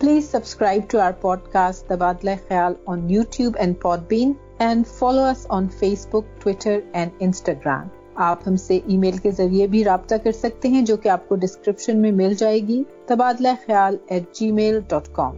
[0.00, 1.12] Please subscribe to our
[1.52, 5.68] podcast تبادلہ خیال on YouTube and Podbean and follow us on
[6.06, 7.88] Facebook Twitter and Instagram
[8.24, 11.28] آپ ہم سے ای میل کے ذریعے بھی رابطہ کر سکتے ہیں، جو کہ آپ
[11.28, 12.82] کو ڈسکرپشن میں مل جائے گی.
[13.06, 15.36] تبادلہ خیال at G mile dot com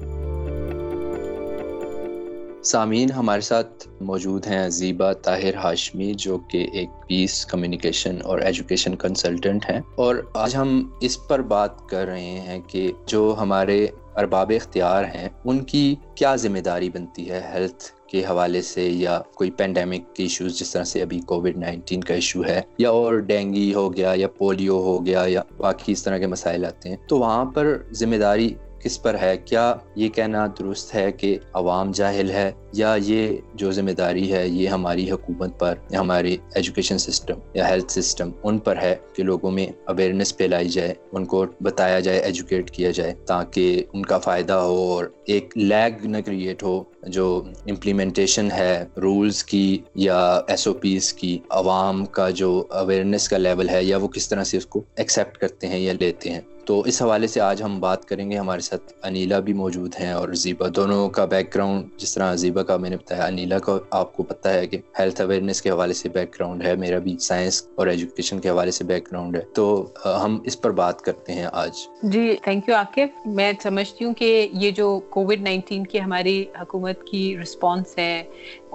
[2.62, 8.94] سامعین ہمارے ساتھ موجود ہیں عزیبہ طاہر ہاشمی، جو کہ ایک پیس کمیونیکیشن اور ایجوکیشن
[8.96, 9.80] کنسلٹنٹ ہیں.
[9.96, 13.86] اور آج ہم اس پر بات کر رہے ہیں کہ جو ہمارے
[14.16, 19.18] ارباب اختیار ہیں، ان کی کیا ذمہ داری بنتی ہے ہیلتھ کے حوالے سے یا
[19.34, 23.18] کوئی پینڈیمک کے ایشوز جس طرح سے ابھی کووڈ نائنٹین کا ایشو ہے یا اور
[23.30, 26.96] ڈینگی ہو گیا یا پولیو ہو گیا یا باقی اس طرح کے مسائل آتے ہیں،
[27.08, 28.54] تو وہاں پر ذمہ داری
[28.86, 33.70] کس پر ہے، کیا یہ کہنا درست ہے کہ عوام جاہل ہے یا یہ جو
[33.72, 38.58] ذمہ داری ہے، یہ ہماری حکومت پر یا ہماری ایجوکیشن سسٹم یا ہیلتھ سسٹم ان
[38.58, 43.14] پر ہے کہ لوگوں میں اویئرنیس پھیلائی جائے، ان کو بتایا جائے ایجوکیٹ کیا جائے
[43.26, 49.44] تاکہ ان کا فائدہ ہو اور ایک لیگ نہ کریٹ ہو جو امپلیمنٹیشن ہے رولز
[49.44, 54.08] کی یا ایس او پیز کی، عوام کا جو اویئرنیس کا لیول ہے یا وہ
[54.08, 57.40] کس طرح سے اس کو ایکسیپٹ کرتے ہیں یا لیتے ہیں۔ تو اس حوالے سے
[57.40, 61.24] آج ہم بات کریں گے۔ ہمارے ساتھ انیلا بھی موجود ہیں اور زیبا، دونوں کا
[61.24, 64.66] بیک گراؤنڈ جس طرح زیبا کا میں نے بتایا، انیلا کا آپ کو پتہ ہے
[64.66, 68.48] کہ ہیلتھ اویئرنیس کے حوالے سے بیک گراؤنڈ ہے، میرا بھی سائنس اور ایجوکیشن کے
[68.48, 71.70] حوالے سے بیک گراؤنڈ ہے۔ تو ہم اس پر بات کرتے ہیں آج۔
[72.02, 77.04] جی تھینک یو عاقف میں سمجھتی ہوں کہ یہ جو کووڈ نائنٹین کی ہماری حکومت
[77.04, 78.22] کی رسپانس ہے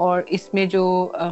[0.02, 0.84] اور اس میں جو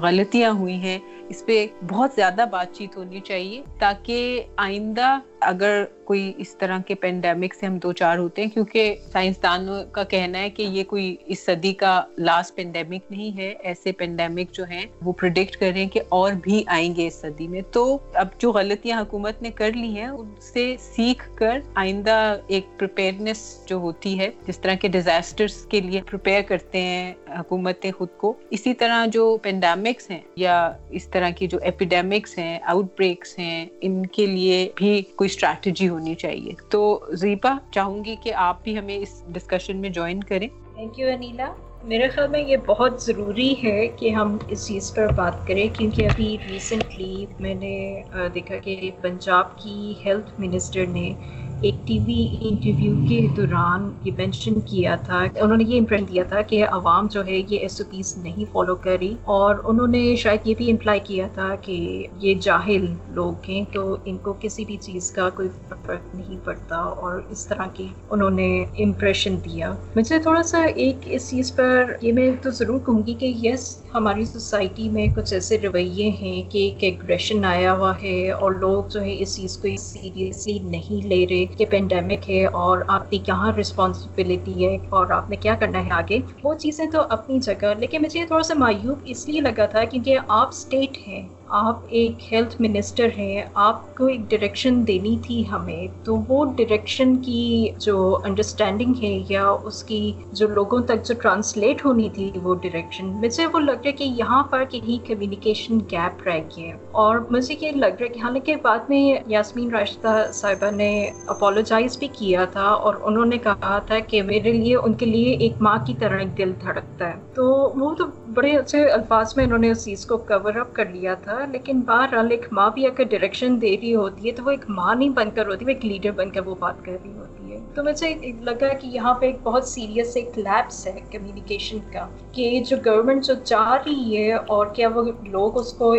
[0.02, 0.98] غلطیاں ہوئی ہیں،
[1.30, 6.96] اس پہ بہت زیادہ بات چیت ہونی چاہیے تاکہ آئندہ اگر کوئی اس طرح کے
[6.96, 11.16] پینڈیمک سے ہم دو چار ہوتے ہیں، کیونکہ سائنسدانوں کا کہنا ہے کہ یہ کوئی
[11.26, 15.82] اس صدی کا لاسٹ پینڈیمک نہیں ہے، ایسے پینڈیمک جو ہیں وہ پرڈکٹ کر رہے
[15.82, 19.52] ہیں کہ اور بھی آئیں گے اس صدی میں۔ تو اب جو غلطیاں حکومت نے
[19.52, 24.76] کر لی ہیں، ان سے سیکھ کر آئندہ ایک پریپیئرنیس جو ہوتی ہے، جس طرح
[24.82, 30.20] کے ڈیزاسٹرس کے لیے پریپیئر کرتے ہیں حکومتیں خود کو اسی طرح جو پینڈیمکس ہیں
[30.36, 30.56] یا
[30.90, 35.90] اس طرح کی جو ایپیڈیمکس ہیں آؤٹ بریکس ہیں، ان کے لیے بھی کوئی اسٹریٹجی
[35.90, 40.48] ہونی چاہیے۔ تو زیپا، چاہوں گی کہ آپ بھی ہمیں اس ڈسکشن میں جوائن کریں۔
[40.76, 41.52] تھینک یو انیلا
[41.84, 46.08] میرے خیال میں یہ بہت ضروری ہے کہ ہم اس چیز پر بات کریں، کیونکہ
[46.08, 48.04] ابھی ریسنٹلی میں نے
[48.34, 51.14] دیکھا کہ پنجاب کی ہیلتھ منسٹر نے
[51.62, 56.24] ایک ٹی وی انٹرویو کے دوران یہ مینشن کیا تھا، انہوں نے یہ امپرنٹ دیا
[56.24, 60.16] تھا کہ عوام جو ہے یہ ایس او پیز نہیں فالو کری اور انہوں نے
[60.16, 61.74] شاید یہ بھی امپلائی کیا تھا کہ
[62.20, 66.76] یہ جاہل لوگ ہیں تو ان کو کسی بھی چیز کا کوئی فرق نہیں پڑتا
[66.76, 68.50] اور اس طرح کی انہوں نے
[68.80, 73.14] امپریشن دیا۔ مجھے تھوڑا سا ایک اس چیز پر یہ میں تو ضرور کہوں گی
[73.14, 78.32] کہ یس ہماری سوسائٹی میں کچھ ایسے رویے ہیں کہ ایک ایگریشن آیا ہوا ہے
[78.32, 82.80] اور لوگ جو ہے اس چیز کو سیریسلی نہیں لے رہے۔ کہ پینڈیمک ہے اور
[82.88, 87.02] آپ کی کہاں رسپانسبلٹی ہے اور آپ نے کیا کرنا ہے آگے، وہ چیزیں تو
[87.10, 91.28] اپنی جگہ، لیکن مجھے تھوڑا سا مایوب اس لیے لگا تھا کیونکہ آپ اسٹیٹ ہیں۔
[91.50, 97.16] آپ ایک ہیلتھ منسٹر ہیں، آپ کو ایک ڈائریکشن دینی تھی ہمیں، تو وہ ڈائریکشن
[97.18, 102.56] کی جو انڈرسٹینڈنگ ہے یا اس کی جو لوگوں تک جو ٹرانسلیٹ ہونی تھی وہ
[102.56, 107.18] ڈائریکشن مجھے وہ لگ رہا ہے کہ یہاں پر کہیں کمیونیکیشن گیپ رہ گیا اور
[107.30, 112.08] مجھے یہ لگ رہا ہے کہ حالانکہ بعد میں یاسمین راشدہ صاحبہ نے اپولوجائز بھی
[112.14, 115.78] کیا تھا اور انہوں نے کہا تھا کہ میرے لیے، ان کے لیے ایک ماں
[115.88, 117.46] کی طرح ایک دل دھڑکتا ہے۔ تو
[117.76, 121.14] وہ تو بڑے اچھے الفاظ میں انہوں نے اس چیز کو کور اپ کر لیا
[121.14, 124.66] تھا۔ لیکن بہرحال ایک ماں بھی اگر ڈائریکشن دے رہی ہوتی ہے تو وہ ایک
[124.70, 127.52] ماں نہیں بن کر ہوتی، وہ ایک لیڈر بن کر وہ بات کر رہی ہوتی
[127.52, 128.14] ہے۔ تو مجھے
[128.44, 133.26] لگا کہ یہاں پہ ایک بہت سیریس ایک لیپس ہے کمیونیکیشن کا، کہ جو گورنمنٹ
[133.26, 135.92] جو چاہ رہی ہے اور کیا وہ لوگ اس کو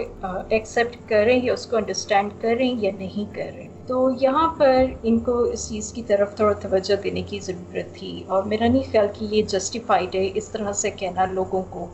[0.50, 5.38] ایکسیپٹ کریں یا اس کو انڈرسٹینڈ کریں یا نہیں کریں تو یہاں پر ان کو
[5.44, 9.24] اس چیز کی طرف تھوڑا توجہ دینے کی ضرورت تھی اور میرا نہیں خیال کہ
[9.30, 11.86] یہ جسٹیفائڈ ہے اس طرح سے کہنا لوگوں کو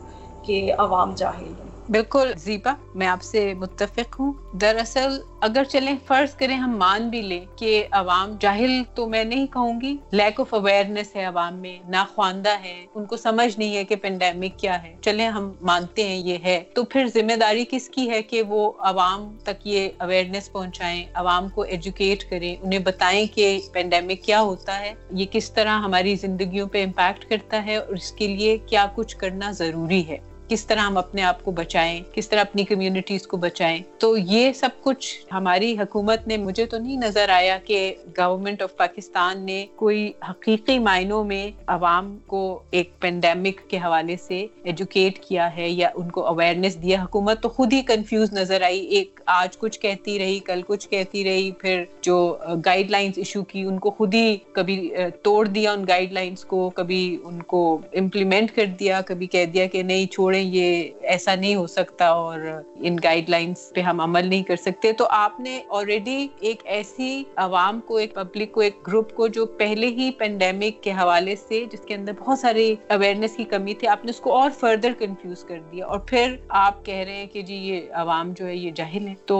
[0.43, 6.35] کہ عوام جاہل ہیں بالکل زیبا، میں آپ سے متفق ہوں۔ دراصل اگر چلیں، فرض
[6.35, 10.53] کریں ہم مان بھی لیں کہ عوام جاہل تو میں نہیں کہوں گی۔ لیک آف
[10.53, 14.95] اویئرنیس ہے عوام میں ناخواندہ ہے۔ ان کو سمجھ نہیں ہے کہ پینڈیمک کیا ہے۔
[15.01, 18.71] چلیں، ہم مانتے ہیں یہ ہے۔ تو پھر ذمہ داری کس کی ہے کہ وہ
[18.79, 24.79] عوام تک یہ اویئرنیس پہنچائیں، عوام کو ایجوکیٹ کریں، انہیں بتائیں کہ پینڈیمک کیا ہوتا
[24.79, 28.85] ہے؟ یہ کس طرح ہماری زندگیوں پہ امپیکٹ کرتا ہے؟ اور اس کے لیے کیا
[28.95, 30.17] کچھ کرنا ضروری ہے؟
[30.47, 34.51] کس طرح ہم اپنے آپ کو بچائیں، کس طرح اپنی کمیونٹیز کو بچائیں۔ تو یہ
[34.53, 39.65] سب کچھ ہماری حکومت نے مجھے تو نہیں نظر آیا کہ گورنمنٹ آف پاکستان نے
[39.75, 45.89] کوئی حقیقی معنوں میں عوام کو ایک پینڈیمک کے حوالے سے ایجوکیٹ کیا ہے یا
[45.95, 50.19] ان کو اویئرنیس دیا۔ حکومت تو خود ہی کنفیوز نظر آئی۔ ایک آج کچھ کہتی
[50.19, 54.37] رہی، کل کچھ کہتی رہی، پھر جو گائیڈ لائنس ایشو کی ان کو خود ہی
[54.51, 54.89] کبھی
[55.23, 59.65] توڑ دیا ان گائیڈ لائنس کو، کبھی ان کو امپلیمنٹ کر دیا، کبھی کہہ دیا
[59.65, 62.39] کہ نہیں چھوڑے چھوڑیں یہ ایسا نہیں ہو سکتا اور
[62.75, 67.23] ان گائیڈ لائنس پہ ہم عمل نہیں کر سکتے۔ تو آپ نے آلریڈی ایک ایسی
[67.35, 71.65] عوام کو، ایک پبلک کو، ایک گروپ کو جو پہلے ہی پینڈیمک کے حوالے سے،
[71.71, 74.91] جس کے اندر بہت ساری اویئرنیس کی کمی تھی، آپ نے اس کو اور فردر
[74.99, 78.55] کنفیوز کر دیا۔ اور پھر آپ کہہ رہے ہیں کہ جی یہ عوام جو ہے،
[78.55, 79.37] یہ جاہل ہے۔ تو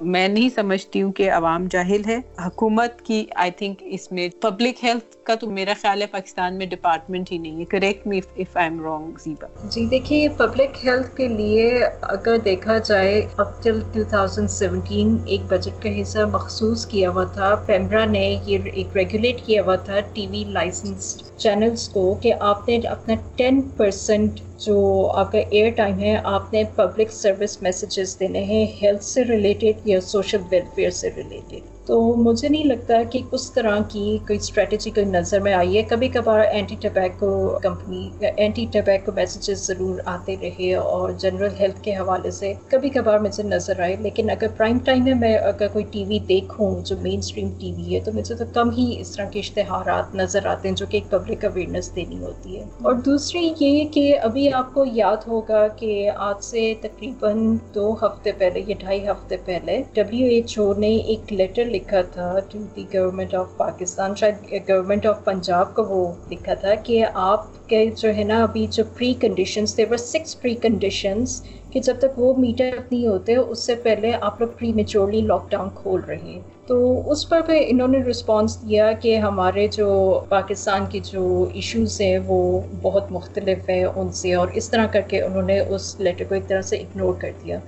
[0.00, 4.84] میں نہیں سمجھتی ہوں کہ عوام جاہل ہے۔ حکومت کی آئی تھنک اس میں پبلک
[4.84, 8.56] ہیلتھ کا تو میرا خیال ہے پاکستان میں ڈپارٹمنٹ ہی نہیں ہے۔ Correct me if
[8.56, 9.66] I am wrong Zeba.
[9.68, 11.70] جی دیکھیے پبلک ہیلتھ کے لیے
[12.14, 18.04] اگر دیکھا جائے اب ٹل 2017 ایک بجٹ کا حصہ مخصوص کیا ہوا تھا۔ پیمبرا
[18.04, 22.78] نے یہ ایک ریگولیٹ کیا ہوا تھا ٹی وی لائسنس چینلز کو کہ آپ نے
[22.88, 24.76] اپنا ٹین پرسنٹ جو
[25.14, 29.88] آپ کا ایئر ٹائم ہے، آپ نے پبلک سروس میسیجز دینے ہیں ہیلتھ سے ریلیٹڈ
[29.88, 34.90] یا سوشل ویلفیئر سے ریلیٹڈ تو مجھے نہیں لگتا کہ اس طرح کی کوئی اسٹریٹجی
[34.90, 37.28] کوئی نظر میں آئی ہے۔ کبھی کبھار anti tobacco
[37.62, 43.18] company anti tobacco messages ضرور آتے رہے اور جنرل ہیلتھ کے حوالے سے کبھی کبھار
[43.18, 46.96] مجھے نظر آئے۔ لیکن اگر پرائم ٹائم میں میں اگر کوئی ٹی وی دیکھوں جو
[47.02, 50.46] مین اسٹریم ٹی وی ہے تو مجھے تو کم ہی اس طرح کے اشتہارات نظر
[50.46, 54.52] آتے ہیں جو کہ ایک پبلک اویئرنیس دینی ہوتی ہے۔ اور دوسری یہ کہ ابھی
[54.52, 57.44] آپ کو یاد ہوگا کہ آج سے تقریباً
[57.74, 62.38] دو ہفتے پہلے یا ڈھائی ہفتے پہلے ڈبلیو ایچ او نے ایک لیٹر لکھا تھا
[62.50, 67.68] to the government of Pakistan شاید گورنمنٹ آف پنجاب کو وہ لکھا تھا کہ آپ
[67.68, 71.94] کے جو ہے نا ابھی جو پری کنڈیشنس تھے، وہ سکس پری کنڈیشنس کہ جب
[71.98, 76.00] تک وہ میٹر نہیں ہوتے، اس سے پہلے آپ لوگ پری میچورلی لاک ڈاؤن کھول
[76.08, 81.00] رہے ہیں۔ تو اس پر بھی انہوں نے رسپانس دیا کہ ہمارے جو پاکستان کی
[81.00, 85.42] جو ایشوز ہیں، وہ بہت مختلف ہیں ان سے اور اس طرح کر کے انہوں
[85.42, 87.58] نے اس لیٹر کو ایک طرح سے اگنور کر دیا۔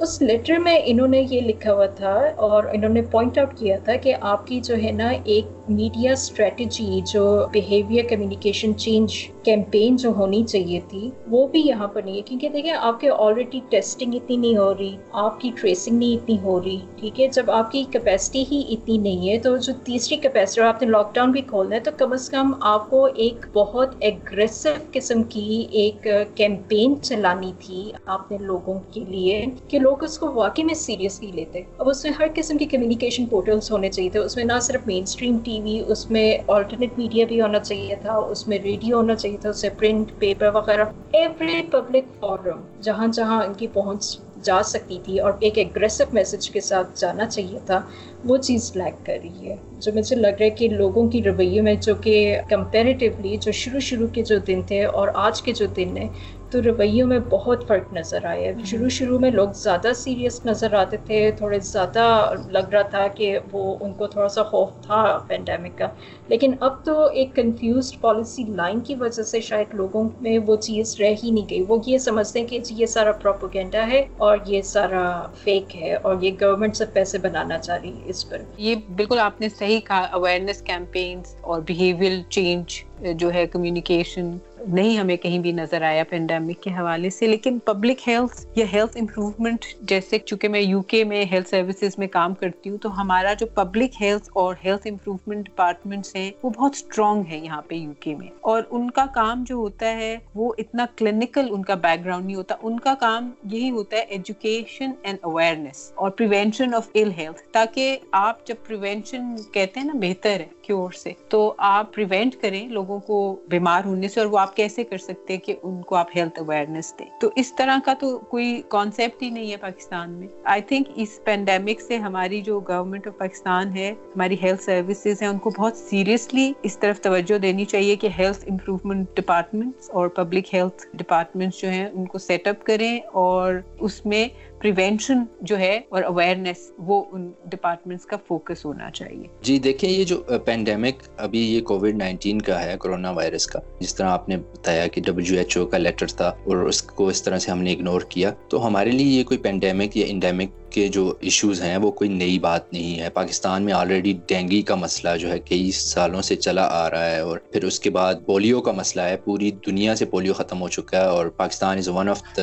[0.00, 3.76] اس لیٹر میں انہوں نے یہ لکھا ہوا تھا اور انہوں نے پوائنٹ آؤٹ کیا
[3.84, 9.12] تھا کہ آپ کی جو ہے نا ایک میڈیا اسٹریٹجی جو بیہیویئر کمیونیکیشن چینج
[9.44, 13.10] کیمپین جو ہونی چاہیے تھی وہ بھی یہاں پر نہیں ہے کیونکہ دیکھیں آپ کے
[13.10, 17.28] آلریڈی ٹیسٹنگ اتنی نہیں ہو رہی آپ کی ٹریسنگ نہیں اتنی ہو رہی ٹھیک ہے
[17.28, 21.14] جب آپ کی کیپیسٹی ہی اتنی نہیں ہے تو جو تیسری کیپیسٹی آپ نے لاک
[21.14, 25.66] ڈاؤن بھی کھولنا ہے تو کم از کم آپ کو ایک بہت ایگریسو قسم کی
[25.72, 30.74] ایک کیمپین چلانی تھی آپ نے لوگوں کے لیے کہ لوگ اس کو واقعی میں
[30.74, 34.44] سیریسلی لیتے اب اس میں ہر قسم کی کمیونیکیشن پورٹلس ہونے چاہیے تھے اس میں
[34.44, 38.46] نہ صرف مین اسٹریم ٹی وی اس میں آلٹرنیٹ میڈیا بھی ہونا چاہیے تھا، اس
[38.48, 43.42] میں ریڈیو ہونا چاہیے تھا، اس سے پرنٹ پیپر وغیرہ ایوری پبلک فورم جہاں جہاں
[43.42, 47.80] ان کی پہنچ جا سکتی تھی اور ایک ایگریسو میسج کے ساتھ جانا چاہیے تھا،
[48.24, 51.60] وہ چیز لیک کر رہی ہے۔ جو مجھے لگ رہا ہے کہ لوگوں کی رویے
[51.60, 55.66] میں جو کہ کمپیریٹیولی جو شروع شروع کے جو دن تھے اور آج کے جو
[55.66, 56.08] دن ہیں
[56.50, 60.96] تو رویوں میں بہت فرق نظر آیا۔ شروع شروع میں لوگ زیادہ سیریس نظر آتے
[61.06, 65.78] تھے تھوڑے زیادہ لگ رہا تھا کہ وہ ان کو تھوڑا سا خوف تھا پینڈیمک
[65.78, 65.86] کا۔
[66.28, 70.96] لیکن اب تو ایک کنفیوزڈ پالیسی لائن کی وجہ سے شاید لوگوں میں وہ چیز
[71.00, 74.38] رہ ہی نہیں گئی۔ وہ یہ سمجھتے ہیں کہ جی یہ سارا پروپوگینڈا ہے اور
[74.46, 78.38] یہ سارا فیک ہے اور یہ گورنمنٹ سے پیسے بنانا چاہ رہی ہے اس پر۔
[78.58, 82.84] یہ بالکل آپ نے صحیح کہا اویئرنیس کیمپینس اور بیہیویئر چینج
[83.16, 84.36] جو ہے کمیونیکیشن
[84.68, 88.96] نہیں ہمیں کہیں بھی نظر آیا پینڈیمک کے حوالے سے، لیکن پبلک ہیلتھ یا ہیلتھ
[89.00, 93.34] امپروومنٹ جیسے چونکہ میں یو کے میں ہیلتھ سروسز میں کام کرتی ہوں، تو ہمارا
[93.34, 97.92] جو پبلک ہیلتھ اور ہیلتھ امپروومنٹ ڈپارٹمنٹس ہیں، وہ بہت اسٹرانگ ہے یہاں پہ یو
[98.00, 102.04] کے میں۔ اور ان کا کام جو ہوتا ہے، وہ اتنا کلینکل ان کا بیک
[102.04, 106.88] گراؤنڈ نہیں ہوتا۔ ان کا کام یہی ہوتا ہے ایجوکیشن اینڈ اویئرنیس اور پریونشن آف
[106.94, 111.94] ال ہیلتھ تاکہ آپ جب پریونشن کہتے ہیں نا، بہتر ہے۔ کیور سے تو آپ
[111.94, 115.54] پریونٹ کریں لوگوں کو بیمار ہونے سے اور وہ آپ آپ کیسے کر سکتے کہ
[115.62, 119.50] ان کو آپ ہیلتھ اویئرنیس دیں تو اس طرح کا تو کوئی کانسیپٹ ہی نہیں
[119.50, 124.36] ہے پاکستان میں آئی تھنک اس پینڈیمک سے ہماری جو گورنمنٹ آف پاکستان ہے ہماری
[124.42, 129.16] ہیلتھ سروسز ہیں ان کو بہت سیریسلی اس طرف توجہ دینی چاہیے کہ ہیلتھ امپروومنٹ
[129.16, 134.26] ڈپارٹمنٹس اور پبلک ہیلتھ ڈپارٹمنٹس جو ہیں ان کو سیٹ اپ کریں اور اس میں
[134.60, 140.04] پریونشن جو ہے اور اویئرنیس وہ ان ڈپارٹمنٹس کا فوکس ہونا چاہیے۔ جی دیکھیں، یہ
[140.04, 144.36] جو پینڈیمک ابھی یہ کووڈ نائنٹین کا ہے، کرونا وائرس کا۔ جس طرح آپ نے
[144.36, 147.62] بتایا کہ ڈبلیو ایچ او کا لیٹر تھا اور اس کو اس طرح سے ہم
[147.62, 151.76] نے اگنور کیا، تو ہمارے لیے یہ کوئی پینڈیمک یا انڈیمک کے جو ایشوز ہیں،
[151.76, 155.70] وہ کوئی نئی بات نہیں ہے۔ پاکستان میں آلریڈی ڈینگی کا مسئلہ جو ہے کئی
[155.70, 159.16] سالوں سے چلا آ رہا ہے اور پھر اس کے بعد پولیو کا مسئلہ ہے۔
[159.16, 162.42] پوری دنیا سے پولیو ختم ہو چکا ہے اور Pakistan is one of the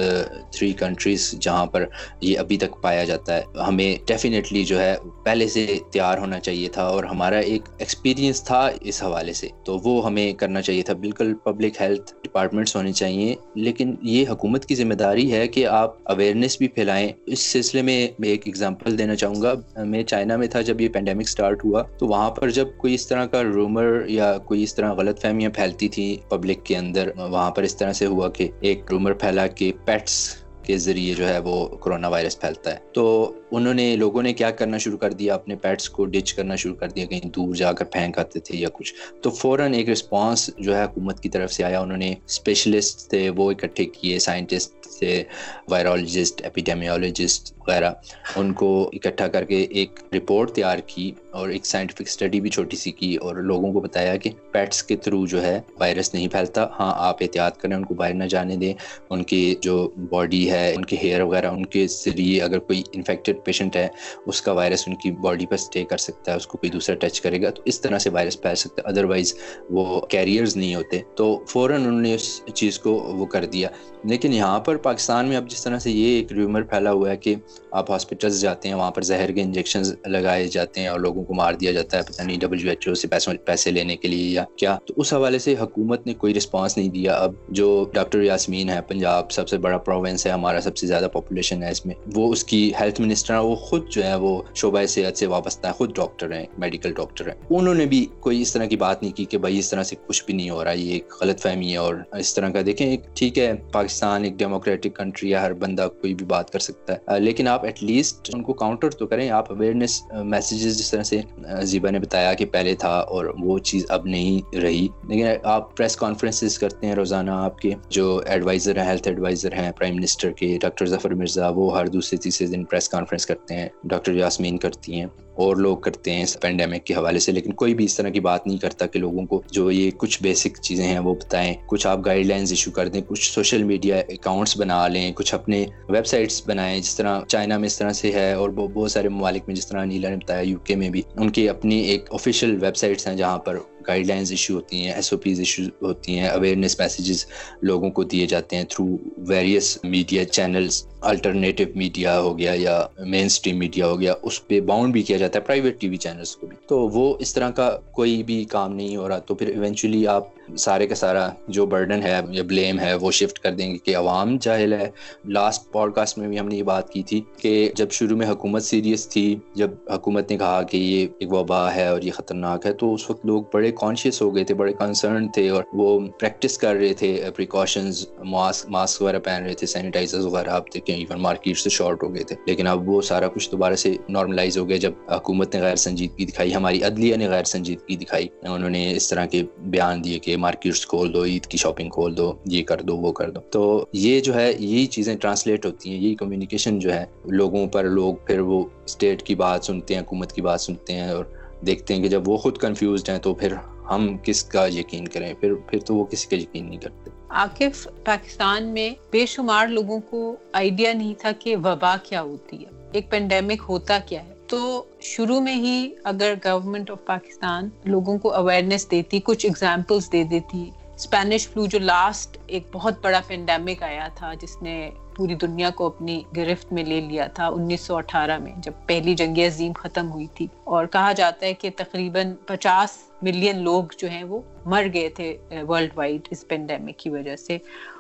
[0.52, 1.86] three countries جہاں پر
[2.22, 4.96] یہ ابھی تک پایا جاتا ہے۔ ہمیں ڈیفینیٹلی جو ہے
[5.26, 9.78] پہلے سے تیار ہونا چاہیے تھا اور ہمارا ایک ایکسپیرینس تھا اس حوالے سے۔ تو
[9.84, 14.76] وہ ہمیں کرنا چاہیے تھا۔ بالکل پبلک ہیلتھ ڈپارٹمنٹس ہونے چاہیے۔ لیکن یہ حکومت کی
[14.76, 19.16] ذمہ داری ہے کہ آپ اویئرنیس بھی پھیلائیں۔ اس سلسلے میں میں ایک ایگزامپل دینا
[19.16, 22.68] چاہوں گا۔ میں چائنا میں تھا جب یہ پینڈیمک سٹارٹ ہوا۔ تو وہاں پر جب
[22.78, 26.78] کوئی اس طرح کا رومر یا کوئی اس طرح غلط فہمیاں پھیلتی تھیں پبلک کے
[26.78, 30.36] اندر، وہاں پر اس طرح سے ہوا کہ ایک رومر پھیلا کہ پیٹس
[30.68, 34.52] کے ذریعے جو ہے وہ کرونا وائرس پھیلتا ہے۔ تو انہوں نے، لوگوں نے کیا
[34.52, 37.74] کرنا شروع کر دیا، اپنے پیٹس کو ڈچ کرنا شروع کر دیا، کہیں دور جا
[37.74, 41.54] کر پھینک آتے تھے یا کچھ۔ تو فوراً ایک رسپانس جو ہے حکومت کی طرف
[41.54, 45.24] سے آیا۔ انہوں نے اسپیشلسٹ تھے، وہ اکٹھے کیے سائنٹسٹ تھے
[45.70, 47.92] وائرولوجسٹ اپیڈیمیولوجسٹ وغیرہ،
[48.36, 52.78] ان کو اکٹھا کر کے ایک رپورٹ تیار کی اور ایک سائنٹیفک اسٹڈی بھی چھوٹی
[52.78, 56.64] سی کی اور لوگوں کو بتایا کہ پیٹس کے تھرو جو ہے وائرس نہیں پھیلتا۔
[56.80, 58.74] ہاں آپ احتیاط کریں، ان کو باہر نہ جانے دیں۔
[59.10, 63.36] ان کی جو باڈی ہے، ان کے ہیئر وغیرہ، ان کے ذریعے اگر کوئی انفیکٹڈ
[63.44, 63.88] پیشنٹ ہے،
[64.26, 66.96] اس کا وائرس ان کی باڈی پر اسٹے کر سکتا ہے، اس کو کوئی دوسرا
[66.96, 69.34] ٹچ کرے گا۔ تو اس طرح سے وائرس پھیل سکتا ہے۔ ادروائز
[69.70, 73.70] وہ کیریئرز نہیں ہوتے۔ تو فوراً انہوں نے اس چیز کو وہ کر دیا۔
[74.08, 77.18] لیکن یہاں پر پاکستان میں اب جس طرح سے یہ ایک ریومر پھیلا ہوا ہے
[77.18, 77.36] کہ
[77.72, 81.34] آپ ہاسپٹلس جاتے ہیں، وہاں پر زہر کے انجیکشن لگائے جاتے ہیں اور لوگوں کو
[81.34, 84.30] مار دیا جاتا ہے، پتہ نہیں ڈبلیو ایچ او سے پیسوں پیسے لینے کے لیے
[84.30, 88.22] یا کیا۔ تو اس حوالے سے حکومت نے کوئی رسپانس نہیں دیا۔ اب جو ڈاکٹر
[88.22, 91.86] یاسمین ہے پنجاب سب سے بڑا پروونس ہے، ہمارا سب سے زیادہ پاپولیشن ہے اس
[91.86, 95.26] میں۔ وہ اس کی ہیلتھ منسٹر ہے وہ خود جو ہے وہ شعبہ صحت سے
[95.26, 98.76] وابستہ ہے خود ڈاکٹر ہیں میڈیکل ڈاکٹر ہیں۔ انہوں نے بھی کوئی اس طرح کی
[98.76, 101.14] بات نہیں کی کہ بھائی، اس طرح سے کچھ بھی نہیں ہو رہا، یہ ایک
[101.22, 105.34] غلط فہمی ہے اور اس طرح کا۔ دیکھیں، ایک ٹھیک ہے، پاکستان ایک ڈیموکریٹک کنٹری
[105.34, 108.54] ہے ہر بندہ کوئی بھی بات کر سکتا ہے۔ لیکن آپ ایٹ لیسٹ ان کو
[108.54, 111.22] کاؤنٹر تو کریں، آپ اویئرنیس میسیجز جس طرح سے
[111.62, 115.96] زیبا نے بتایا کہ پہلے تھا اور وہ چیز اب نہیں رہی۔ لیکن آپ پریس
[115.96, 120.58] کانفرنسز کرتے ہیں روزانہ، آپ کے جو ایڈوائزر ہیں ہیلتھ ایڈوائزر ہیں پرائم منسٹر کے
[120.62, 125.00] ڈاکٹر ظفر مرزا، وہ ہر دوسرے تیسرے دن پریس کانفرنس کرتے ہیں ڈاکٹر یاسمین کرتی
[125.00, 128.10] ہیں۔ اور لوگ کرتے ہیں اس پینڈیمک کے حوالے سے، لیکن کوئی بھی اس طرح
[128.10, 131.54] کی بات نہیں کرتا کہ لوگوں کو جو یہ کچھ بیسک چیزیں ہیں وہ بتائیں۔
[131.66, 135.66] کچھ آپ گائیڈ لائنز ایشو کر دیں، کچھ سوشل میڈیا اکاؤنٹس بنا لیں، کچھ اپنے
[135.90, 139.44] ویب سائٹس بنائیں۔ جس طرح چائنا میں اس طرح سے ہے اور بہت سارے ممالک
[139.48, 142.58] میں جس طرح نیلا نے بتایا یو کے میں بھی، ان کی اپنی ایک آفیشیل
[142.62, 146.20] ویب سائٹس ہیں جہاں پر گائیڈ لائنز ایشو ہوتی ہیں ایس او پیز ایشو ہوتی
[146.20, 147.26] ہیں اویئرنیس میسیجز
[147.62, 148.86] لوگوں کو دیے جاتے ہیں through
[149.18, 154.62] various media channels alternative media ہو گیا یا مین اسٹریم میڈیا ہو گیا، اس پہ
[154.62, 157.50] باؤنڈ بھی کیا جاتا ہے پرائیویٹ ٹی وی چینلس کو بھی۔ تو وہ اس طرح
[157.50, 160.24] کا کوئی بھی کام نہیں ہو رہا، تو پھر ایونچولی آپ
[160.58, 163.96] سارے کا سارا جو برڈن ہے یا بلیم ہے، وہ شفٹ کر دیں گے کہ
[163.96, 164.90] عوام جاہل ہے۔
[165.26, 168.28] لاسٹ پوڈ کاسٹ میں بھی ہم نے یہ بات کی تھی کہ جب شروع میں
[168.28, 172.66] حکومت سیریس تھی، جب حکومت نے کہا کہ یہ ایک وبا ہے اور یہ خطرناک
[172.66, 176.00] ہے، تو اس وقت لوگ بڑے کانشیس ہو گئے تھے، بڑے کنسرن تھے اور وہ
[176.20, 180.60] پریکٹس کر رہے تھے پریکاشنز ماسک ماسک وغیرہ پہن رہے تھے سینیٹائزر وغیرہ
[180.92, 183.76] اب تھے ایون مارکیٹ سے شارٹ ہو گئے تھے۔ لیکن اب وہ سارا کچھ دوبارہ
[183.76, 187.96] سے نارملائز ہو گیا۔ جب حکومت نے غیر سنجیدگی دکھائی، ہماری عدلیہ نے غیر سنجیدگی
[187.96, 191.90] دکھائی۔ انہوں نے اس طرح کے بیان دیے کہ مارکیٹس کھول دو، عید کی شاپنگ
[191.90, 195.66] کھول دو، یہ کر دو، وہ کر دو۔ تو یہ جو ہے، یہی چیزیں ٹرانسلیٹ
[195.66, 199.94] ہوتی ہیں، یہی کمیونیکیشن جو ہے، لوگوں پر لوگ پھر وہ اسٹیٹ کی بات سنتے
[199.94, 201.26] ہیں، حکومت کی بات سنتے ہیں اور
[201.66, 203.54] دیکھتے ہیں کہ جب وہ خود کنفیوزڈ ہیں تو پھر
[203.90, 207.88] ہم کس کا یقین کریں؟ پھر پھر تو وہ کسی کا یقین نہیں کرتے۔ عاقف
[208.06, 213.10] پاکستان میں بے شمار لوگوں کو آئیڈیا نہیں تھا کہ وبا کیا ہوتی ہے۔ ایک
[213.10, 218.92] پینڈیمک ہوتا کیا ہے۔ تو شروع میں ہی اگر گورنمنٹ آف پاکستان لوگوں کو اویئرنیس
[218.92, 224.34] دیتی، کچھ اگزامپلس دے دیتی۔ اسپینش فلو جو لاسٹ ایک بہت بڑا پینڈیمک آیا تھا،
[224.34, 228.54] جس نے پوری دنیا کو اپنی گرفت میں لے لیا تھا انیس سو اٹھارہ میں،
[228.58, 233.60] جب پہلی جنگ عظیم ختم ہوئی تھی۔ اور کہا جاتا ہے کہ تقریباً پچاس ملین
[233.60, 237.58] لوگ جو ہیں وہ مر گئے تھے ورلڈ وائڈ اس پینڈیمک کی وجہ سے۔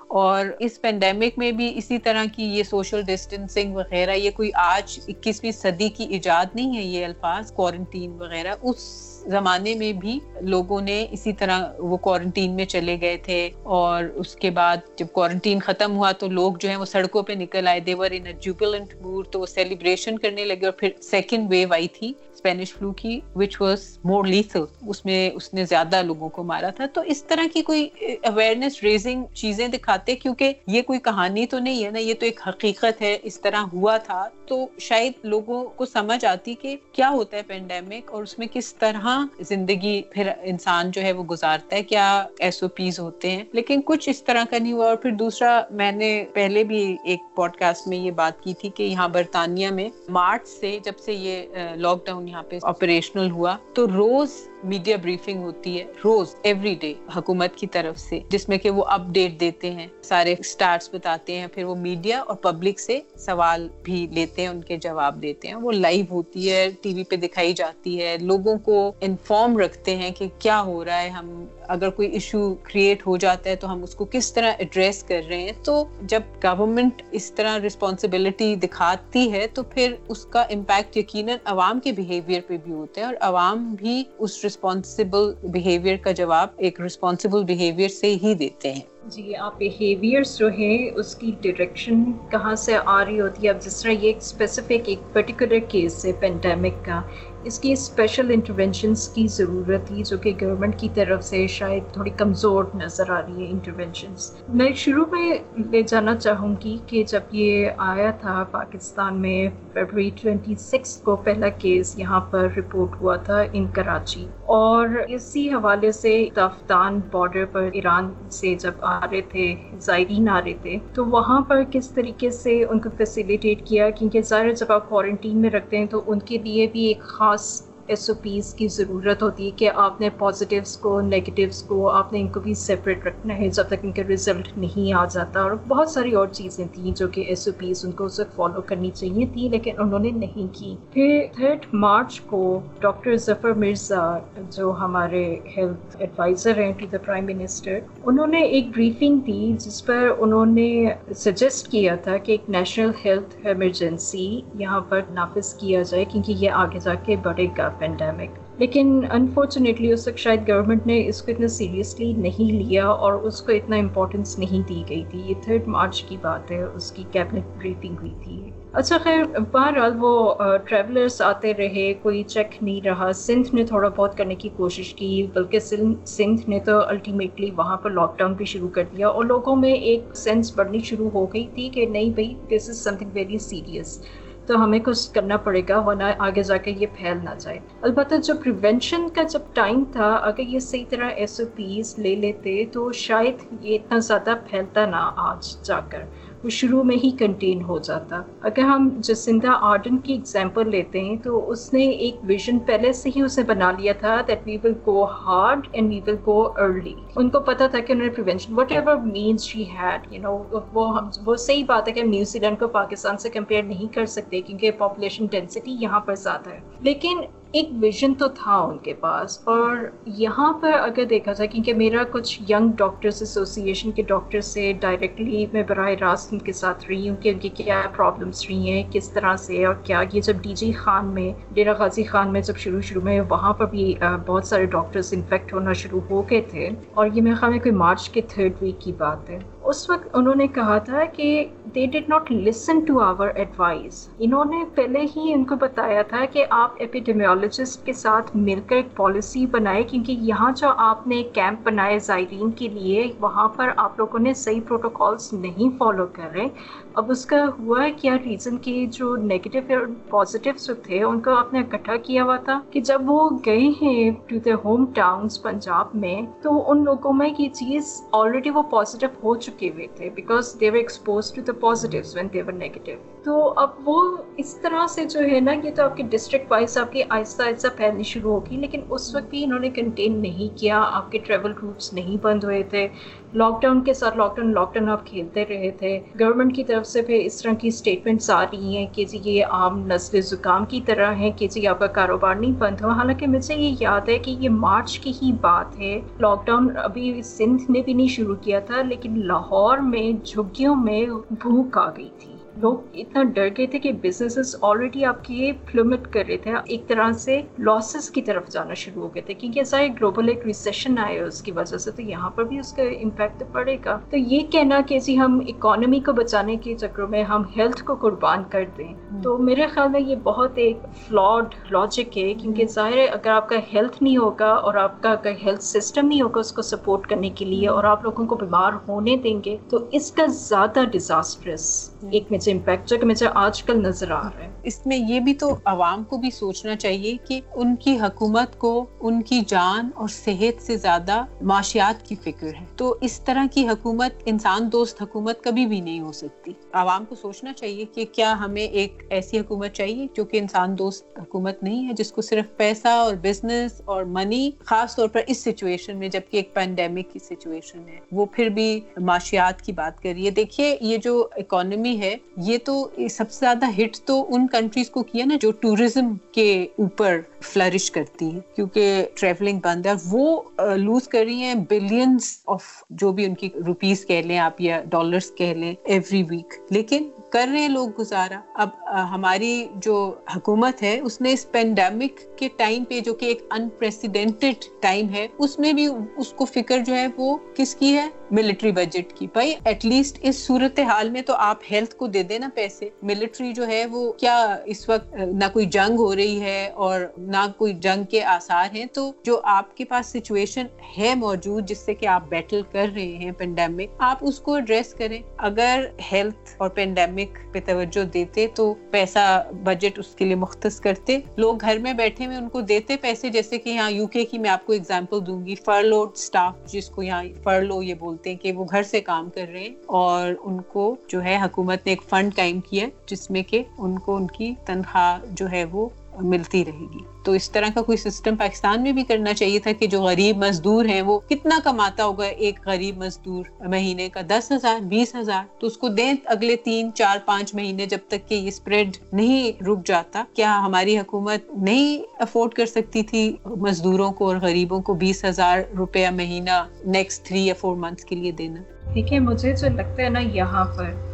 [0.08, 5.00] اور اس پینڈیمک میں بھی اسی طرح کی یہ سوشل ڈسٹینسنگ وغیرہ، یہ کوئی آج
[5.08, 10.82] اکیسویں صدی کی ایجاد نہیں ہے یہ الفاظ کوارنٹین وغیرہ، اس زمانے میں بھی لوگوں
[10.82, 15.60] نے اسی طرح وہ کوارنٹین میں چلے گئے تھے اور اس کے بعد جب کوارنٹین
[15.60, 17.80] ختم ہوا تو لوگ جو ہیں وہ سڑکوں پہ نکل آئے.
[17.80, 22.14] دیور ان جوبلنٹ مور تو وہ سیلیبریشن کرنے لگے اور پھر سیکنڈ ویو آئی تھی.
[22.48, 26.70] اسپینش فلو کی وچ واز مور لیتھل اس میں اس نے زیادہ لوگوں کو مارا
[26.70, 26.86] تھا.
[26.94, 27.88] تو اس طرح کی کوئی
[28.24, 32.00] اویئرنیس ریزنگ چیزیں دکھاتے کیونکہ یہ کوئی کہانی تو نہیں ہے نا.
[32.00, 33.18] یہ تو ایک حقیقت ہے.
[33.24, 34.28] اس طرح ہوا تھا.
[34.48, 38.74] تو شاید لوگوں کو سمجھ آتی کہ کیا ہوتا ہے پینڈیمک اور اس میں کس
[38.76, 39.08] طرح
[39.50, 41.84] زندگی پھر انسان جو ہے وہ گزارتا ہے.
[41.84, 42.08] کیا
[42.40, 43.44] ایس او پیز ہوتے ہیں.
[43.54, 44.88] لیکن کچھ اس طرح کا نہیں ہوا.
[44.88, 48.70] اور پھر دوسرا، میں نے پہلے بھی ایک پوڈ کاسٹ میں یہ بات کی تھی
[48.76, 53.56] کہ یہاں برطانیہ میں مارچ سے جب سے یہ لاک ڈاؤن یہاں پہ آپریشنل ہوا
[53.74, 54.32] تو روز
[54.64, 58.84] میڈیا بریفنگ ہوتی ہے روز ایوری ڈے حکومت کی طرف سے، جس میں کہ وہ
[58.84, 63.68] اپ ڈیٹ دیتے ہیں، سارے اسٹارٹس بتاتے ہیں، پھر وہ میڈیا اور پبلک سے سوال
[63.84, 67.16] بھی لیتے ہیں، ان کے جواب دیتے ہیں، وہ لائیو ہوتی ہے ٹی وی پہ
[67.16, 71.90] دکھائی جاتی ہے، لوگوں کو انفارم رکھتے ہیں کہ کیا ہو رہا ہے، ہم اگر
[71.90, 75.42] کوئی ایشو کریٹ ہو جاتا ہے تو ہم اس کو کس طرح ایڈریس کر رہے
[75.42, 81.38] ہیں۔ تو جب گورنمنٹ اس طرح رسپانسبلٹی دکھاتی ہے، تو پھر اس کا امپیکٹ یقیناً
[81.46, 86.50] عوام کے بیہیویئر پہ بھی ہوتا ہے اور عوام بھی اس رسپانسبل بیہیویئر کا جواب
[86.58, 92.04] ایک رسپانسبل بیہیویئر سے ہی دیتے ہیں۔ جی آپ بیہیویئرس جو ہیں، اس کی ڈائریکشن
[92.32, 96.06] کہاں سے آ رہی ہوتی ہے؟ اب جس طرح یہ ایک اسپیسیفک ایک پرٹیکولر کیس
[96.06, 97.02] ہے پینڈیمک کا
[97.48, 102.10] اس کی اسپیشل انٹروینشنس کی ضرورت تھی جو کہ گورنمنٹ کی طرف سے شاید تھوڑی
[102.18, 105.34] کمزور نظر آ رہی ہے انٹروینشنس میں شروع میں
[105.72, 111.16] لے جانا چاہوں گی کہ جب یہ آیا تھا پاکستان میں فیبرری ٹوینٹی سکس کو
[111.16, 114.26] پہلا کیس یہاں پر رپورٹ ہوا تھا ان کراچی
[114.56, 120.40] اور اسی حوالے سے تفتان بارڈر پر ایران سے جب آ رہے تھے، زائرین آ
[120.46, 124.72] رہے تھے، تو وہاں پر کس طریقے سے ان کو فیسیلیٹیٹ کیا؟ کیونکہ ظاہر جب
[124.72, 128.16] آپ کوارنٹین میں رکھتے ہیں تو ان کے لیے بھی ایک خاص nós ایس او
[128.22, 132.28] پیز کی ضرورت ہوتی ہے کہ آپ نے پازیٹیوس کو نیگیٹیوس کو، آپ نے ان
[132.28, 135.90] کو بھی سیپریٹ رکھنا ہے جب تک ان کا رزلٹ نہیں آ جاتا اور بہت
[135.90, 139.26] ساری اور چیزیں تھیں جو کہ ایس او پیز ان کو اسے فالو کرنی چاہیے
[139.34, 144.18] تھی لیکن انہوں نے نہیں کی۔ پھر تھرڈ مارچ کو ڈاکٹر ظفر مرزا
[144.56, 145.24] جو ہمارے
[145.58, 150.46] ہیلتھ ایڈوائزر ہیں ٹو دا پرائم منسٹر انہوں نے ایک بریفنگ دی جس پر انہوں
[150.46, 150.70] نے
[151.16, 156.52] سجیسٹ کیا تھا کہ ایک نیشنل ہیلتھ ایمرجنسی یہاں پر نافذ کیا جائے کیونکہ یہ
[156.52, 161.32] آگے جا کے بڑھے گا۔ پینڈیمک لیکن انفارچونیٹلی اس وقت شاید گورنمنٹ نے اس کو
[161.32, 165.20] اتنا سیریسلی نہیں لیا اور اس کو اتنا امپورٹنس نہیں دی گئی تھی.
[165.20, 168.50] یہ تھرڈ مارچ کی بات ہے، اس کی کیبنٹ بریفنگ ہوئی تھی.
[168.74, 170.34] اچھا خیر، بہرحال وہ
[170.66, 173.12] ٹریولرس آتے رہے، کوئی چیک نہیں رہا.
[173.16, 177.90] سندھ نے تھوڑا بہت کرنے کی کوشش کی، بلکہ سندھ نے تو الٹیمیٹلی وہاں پر
[177.90, 181.48] لاک ڈاؤن بھی شروع کر دیا اور لوگوں میں ایک سینس بڑھنی شروع ہو گئی
[181.56, 184.02] تھی کہ نہیں بھائی this is something very serious
[184.48, 188.16] تو ہمیں کچھ کرنا پڑے گا، ورنہ آگے جا کے یہ پھیل نہ جائے۔ البتہ
[188.16, 192.66] جو پریونشن کا جب ٹائم تھا، اگر یہ صحیح طرح ایس او پیز لے لیتے
[192.72, 196.04] تو شاید یہ اتنا زیادہ پھیلتا نہ آج جا کر۔
[196.44, 201.16] وہ شروع میں ہی کنٹین ہو جاتا۔ اگر ہم جسندہ آرڈن کی ایگزامپل لیتے ہیں
[201.16, 204.74] تو اس نے ایک ویژن پہلے سے ہی اسے بنا لیا تھا that we will
[204.88, 208.54] go hard and we will go early ان کو پتا تھا کہ انہوں نے prevention
[208.72, 212.40] whatever means she had you know وہ ہم وہ صحیح بات ہے کہ ہم نیوزی
[212.40, 216.60] لینڈ کو پاکستان سے کمپیئر نہیں کر سکتے کیونکہ پاپولیشن ڈینسٹی یہاں پر زیادہ ہے۔
[216.80, 217.22] لیکن
[217.58, 219.78] ایک ویژن تو تھا ان کے پاس، اور
[220.18, 225.46] یہاں پر اگر دیکھا جائے، کیونکہ میرا کچھ ینگ ڈاکٹرس ایسوسیشن کے ڈاکٹر سے ڈائریکٹلی
[225.54, 228.84] میں براہ راست ان کے ساتھ رہی ہوں کہ ان کی کیا پرابلمس رہی ہیں،
[228.92, 232.42] کس طرح سے اور کیا۔ یہ جب ڈی جی خان میں ڈیرا غازی خان میں
[232.42, 233.94] جب شروع شروع میں، وہاں پر بھی
[234.26, 237.76] بہت سارے ڈاکٹرس انفیکٹ ہونا شروع ہو گئے تھے۔ اور یہ میرے خیال میں کوئی
[237.76, 241.86] مارچ کے تھرڈ ویک کی بات ہے۔ اس وقت انہوں نے کہا تھا کہ they
[241.86, 246.46] did not listen to our advice انہوں نے پہلے ہی ان کو بتایا تھا کہ
[246.50, 251.66] آپ ایپیڈیمیولوجسٹ کے ساتھ مل کر ایک پالیسی بنائے کیونکہ یہاں جو آپ نے کیمپ
[251.66, 256.48] بنائے زائرین کے لیے، وہاں پر آپ لوگوں نے صحیح پروٹوکالس نہیں فالو کر رہے۔
[256.94, 261.20] اب اس کا ہوا ہے کیا ریزن کہ جو نیگیٹو اور پازیٹیو جو تھے، ان
[261.22, 264.86] کو آپ نے اکٹھا کیا ہوا تھا کہ جب وہ گئے ہیں to the home
[264.96, 269.70] towns Punjab میں، تو ان لوگوں میں یہ چیز آلریڈی وہ پازیٹیو ہو چکی چکے
[269.70, 272.92] ہوئے تھے because they were exposed to the positives when they were negative
[273.24, 276.78] تو اب وہ اس طرح سے جو ہے نا یہ تو آپ کے ڈسٹرکٹ وائز
[276.78, 280.58] آپ کی آہستہ آہستہ پھیلنی شروع ہوگی لیکن اس وقت بھی انہوں نے کنٹین نہیں
[280.58, 282.88] کیا، آپ کے ٹریول روٹس نہیں بند ہوئے تھے۔
[283.34, 286.86] لاک ڈاؤن کے ساتھ لاک ڈاؤن لاک ڈاؤن آپ کھیلتے رہے تھے۔ گورنمنٹ کی طرف
[286.88, 290.66] سے پھر اس طرح کی اسٹیٹمنٹس آ رہی ہیں کہ جی یہ عام نسل زکام
[290.66, 294.10] کی طرح ہے کہ جی آپ کا کاروبار نہیں بند ہوا۔ حالانکہ مجھے یہ یاد
[294.10, 298.08] ہے کہ یہ مارچ کی ہی بات ہے۔ لاک ڈاؤن ابھی سندھ نے بھی نہیں
[298.08, 303.48] شروع کیا تھا، لیکن لاہور میں جھگیوں میں بھوک آ گئی تھی۔ لوگ اتنا ڈر
[303.58, 308.10] گئے تھے کہ بزنس آلریڈی آپ کے پلومٹ کر رہے تھے۔ ایک طرح سے لاسز
[308.10, 311.42] کی طرف جانا شروع ہو گئے تھے کیونکہ ایسا ایک گلوبل ایک ریسیشن آئے اس
[311.42, 314.82] کی وجہ سے تو یہاں پر بھی اس کا امپیکٹ پڑے گا۔ تو یہ کہنا
[314.88, 318.94] کہ جی ہم اکانومی کو بچانے کے چکروں میں ہم ہیلتھ کو قربان کر دیں
[319.24, 323.50] تو میرے خیال میں یہ بہت ایک فلاڈ لاجک ہے کیونکہ ظاہر ہے اگر آپ
[323.50, 327.08] کا ہیلتھ نہیں ہوگا اور آپ کا اگر ہیلتھ سسٹم نہیں ہوگا اس کو سپورٹ
[327.08, 330.84] کرنے کے لیے اور آپ لوگوں کو بیمار ہونے دیں گے تو اس کا زیادہ
[330.92, 331.68] ڈیزاسٹرس
[332.12, 335.34] ایک امپیکٹ جو کہ مجھے آج کل نظر آ رہا ہے اس میں یہ بھی
[335.34, 340.08] تو عوام کو بھی سوچنا چاہیے کہ ان کی حکومت کو، ان کی جان اور
[340.08, 345.44] صحت سے زیادہ معاشیات کی فکر ہے۔ تو اس طرح کی حکومت، انسان دوست حکومت
[345.44, 349.74] کبھی بھی نہیں ہو سکتی۔ عوام کو سوچنا چاہیے کہ کیا ہمیں ایک ایسی حکومت
[349.74, 354.04] چاہیے جو کہ انسان دوست حکومت نہیں ہے، جس کو صرف پیسہ اور بزنس اور
[354.04, 358.50] منی خاص طور پر اس سچویشن میں، جبکہ ایک پینڈیمک کی سچویشن ہے۔ وہ پھر
[358.50, 363.32] بھی معاشیات کی بات کر رہی ہے دیکھیے، یہ جو اکانومی ہے یہ تو سب
[363.32, 368.30] سے زیادہ ہٹ تو ان کنٹریز کو کیا نا جو ٹوریزم کے اوپر فلرش کرتی
[368.32, 370.42] ہیں، کیونکہ ٹریولنگ بند ہے۔ وہ
[370.78, 374.82] لوز کر رہی ہیں بلینس آف جو بھی ان کی روپیز کہہ لیں آپ، یا
[374.90, 378.70] ڈالرس کہہ لیں ایوری ویک لیکن کر رہے ہیں لوگ گزارا۔ اب
[379.12, 379.96] ہماری جو
[380.36, 385.28] حکومت ہے، اس نے اس پینڈیمک کے ٹائم پہ، جو کہ ایک انپریسیڈینٹڈ ٹائم ہے،
[385.38, 389.28] اس میں بھی اس کو فکر جو ہے، وہ کس کی ہے؟ ملٹری بجٹ کی۔
[389.34, 393.52] بھائی ایٹ لیسٹ اس صورت حال میں تو آپ ہیلتھ کو دے دینا پیسے۔ ملٹری
[393.54, 397.74] جو ہے، وہ کیا اس وقت نہ کوئی جنگ ہو رہی ہے اور نہ کوئی
[397.74, 400.66] جنگ کے آثار ہیں، تو جو آپ کے پاس سچویشن
[400.98, 404.94] ہے موجود، جس سے کہ آپ بیٹل کر رہے ہیں پینڈیمک آپ اس کو ایڈریس
[404.94, 410.80] کریں۔ اگر ہیلتھ اور پینڈیمک پہ توجہ دیتے، تو پیسہ بجٹ اس کے لیے مختص
[410.80, 414.26] کرتے۔ لوگ گھر میں بیٹھے ہوئے ان کو دیتے پیسے، جیسے کہ یہاں یو کے
[414.26, 418.08] کی میں آپ کو اگزامپل دوں گی۔ فرلوڈ اسٹاف جس کو یہاں فرلو یہ بولتے
[418.08, 421.38] بولتے ہیں کہ وہ گھر سے کام کر رہے ہیں۔ اور ان کو جو ہے
[421.42, 425.52] حکومت نے ایک فنڈ قائم کیا، جس میں کہ ان کو ان کی تنخواہ جو
[425.52, 425.90] ہے وہ
[426.22, 429.72] ملتی رہے گی۔ تو اس طرح کا کوئی سسٹم پاکستان میں بھی کرنا چاہیے تھا
[429.72, 434.52] کہ جو غریب مزدور ہیں وہ کتنا کماتا ہوگا ایک غریب مزدور مہینے کا؟ دس
[434.52, 438.36] ہزار، بیس ہزار۔ تو اس کو دیں اگلے تین، چار، پانچ مہینے جب تک کہ
[438.36, 444.28] یہ اسپریڈ نہیں رک جاتا۔ کیا ہماری حکومت نہیں افورڈ کر سکتی تھی مزدوروں کو
[444.28, 448.62] اور غریبوں کو بیس ہزار روپیہ مہینہ نیکسٹ تھری یا فور منتھ کے لیے دینا؟
[448.96, 451.07] دیکھیں مجھے جو لگتا ہے نا یہاں پر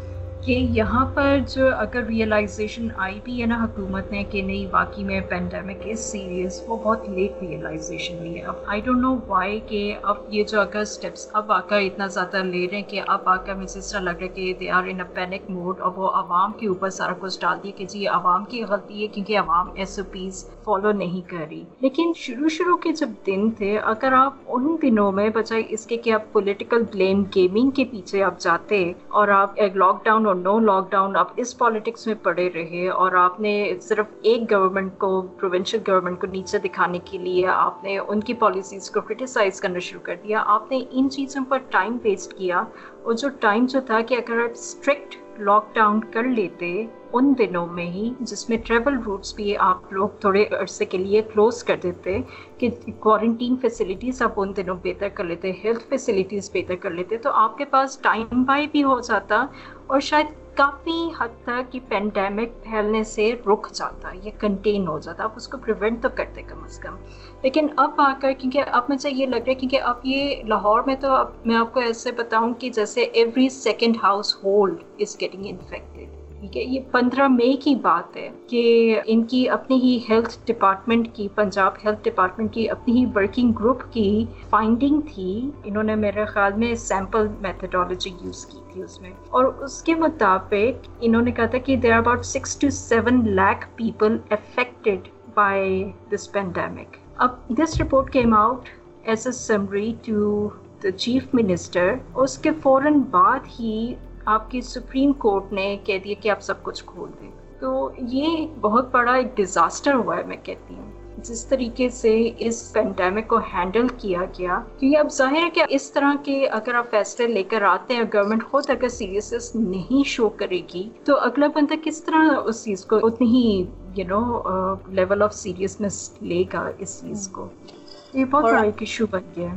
[0.46, 5.04] کہ یہاں پر جو اگر ریئلائزیشن آئی بھی ہے نا حکومت نے کہ نہیں، واقعی
[5.04, 9.60] میں پینڈیمک از سیریس وہ بہت لیٹ ریئلائزیشن ہوئی ہے۔ اب آئی ڈونٹ نو وائی
[9.68, 13.02] کہ اب یہ جو اگر اسٹیپس اب آ کر اتنا زیادہ لے رہے ہیں کہ
[13.08, 15.50] اب آ کر مجھے اس طرح لگ رہا ہے کہ they are in a panic
[15.50, 19.02] mode اور وہ عوام کے اوپر سارا کچھ ڈال دیا کہ جی عوام کی غلطی
[19.02, 23.10] ہے کیونکہ عوام ایس او پیز فالو نہیں کر رہی۔ لیکن شروع شروع کے جب
[23.28, 27.70] دن تھے، اگر آپ ان دنوں میں بجائے اس کے کہ آپ پولیٹیکل بلیم گیمنگ
[27.70, 31.58] کے پیچھے آپ جاتے اور آپ ایک لاک ڈاؤن اور نو لاک ڈاؤن آپ اس
[31.58, 36.58] پالیٹکس میں پڑے رہے اور آپ نے صرف ایک گورنمنٹ کو پروونشل گورنمنٹ کو نیچے
[36.58, 40.72] دکھانے کے لیے آپ نے ان کی پالیسیز کو کرٹیسائز کرنا شروع کر دیا۔ آپ
[40.72, 42.64] نے ان چیزوں پر ٹائم ویسٹ کیا۔
[43.04, 47.68] اور جو ٹائم جو تھا کہ اگر آپ اسٹرکٹ لاک ڈاؤن کر لیتے ان دنوں
[47.68, 51.76] میں ہی جس میں ٹریول روٹس بھی آپ لوگ تھوڑے عرصے کے لیے کلوز کر
[51.84, 52.18] دیتے
[52.58, 57.32] کہ کوارنٹین فیسلٹیز آپ ان دنوں بہتر کر لیتے ہیلتھ فیسلٹیز بہتر کر لیتے، تو
[57.34, 59.46] آپ کے پاس ٹائم بائی بھی ہو جاتا
[59.88, 65.24] اور شاید کافی حد تک یہ پینڈیمک پھیلنے سے رک جاتا یا کنٹین ہو جاتا،
[65.24, 66.96] آپ اس کو پریونٹ تو کرتے کم از کم.
[67.44, 70.84] لیکن اب آ کر کیونکہ اب مجھے یہ لگ رہا ہے کیونکہ اب یہ لاہور
[70.88, 73.98] میں تو اب میں آپ کو ایسے بتاؤں کہ جیسے every second
[74.44, 78.62] household is getting infected ٹھیک ہے، یہ پندرہ مئی کی بات ہے کہ
[79.06, 83.84] ان کی اپنی ہی ہیلتھ ڈپارٹمنٹ کی، پنجاب ہیلتھ ڈپارٹمنٹ کی اپنی ہی ورکنگ گروپ
[83.92, 89.12] کی فائنڈنگ تھی۔ انہوں نے میرے خیال میں سیمپل میتھڈالوجی یوز کی تھی اس میں۔
[89.30, 93.66] اور اس کے مطابق انہوں نے کہا تھا کہ there about six to seven lakh
[93.78, 98.70] people affected by this pandemic اب this report came out
[99.04, 100.50] as a summary to
[100.84, 103.94] the chief minister اس کے فوراً بعد ہی
[104.26, 108.38] آپ کی سپریم کورٹ نے کہہ دیا کہ آپ سب کچھ کھول دیں۔ تو یہ
[108.38, 113.28] ایک بہت بڑا ایک ڈیزاسٹر ہوا ہے میں کہتی ہوں۔ جس طریقے سے اس پینڈیمک
[113.28, 117.28] کو ہینڈل کیا گیا، کیونکہ اب ظاہر ہے کہ اس طرح کے اگر آپ فیصلے
[117.28, 121.74] لے کر آتے ہیں گورنمنٹ خود اگر سیریسنس نہیں شو کرے گی، تو اگلا بندہ
[121.84, 124.42] کس طرح اس چیز کو اتنی ہی you know
[124.88, 127.48] level of seriousness لے گا اس چیز کو؟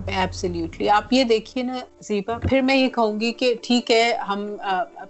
[0.08, 4.46] ایبسلیوٹلی آپ یہ دیکھیے نا زیبا پھر میں یہ کہوں گی کہ ٹھیک ہے ہم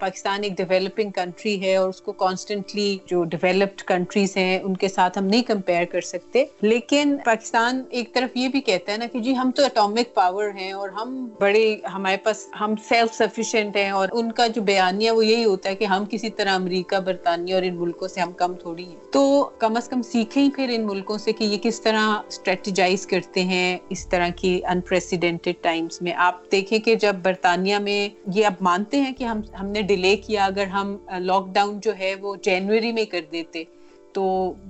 [0.00, 4.88] پاکستان ایک ڈیولپنگ کنٹری ہے اور اس کو کانسٹنٹلی جو ڈیولپڈ کنٹریز ہیں ان کے
[4.88, 9.06] ساتھ ہم نہیں کمپیئر کر سکتے۔ لیکن پاکستان ایک طرف یہ بھی کہتا ہے نا
[9.06, 13.76] کہ جی ہم تو اٹامک پاور ہیں اور ہم بڑے ہمارے پاس ہم سیلف سفیشینٹ
[13.76, 16.98] ہیں اور ان کا جو بیانیہ وہ یہی ہوتا ہے کہ ہم کسی طرح امریکہ
[17.02, 19.22] برطانیہ اور ان ملکوں سے ہم کم تھوڑی ہیں۔ تو
[19.58, 23.44] کم از کم سیکھیں پھر ان ملکوں سے کہ یہ کس طرح اسٹریٹجائز کرتے کرتے
[23.44, 28.54] ہیں اس طرح کی انپریسیڈنٹڈ ٹائمز میں۔ آپ دیکھیں کہ جب برطانیہ میں یہ اب
[28.60, 32.34] مانتے ہیں کہ ہم ہم نے ڈیلے کیا اگر ہم لاک ڈاؤن جو ہے وہ
[32.42, 33.64] جنوری میں کر دیتے
[34.14, 34.22] تو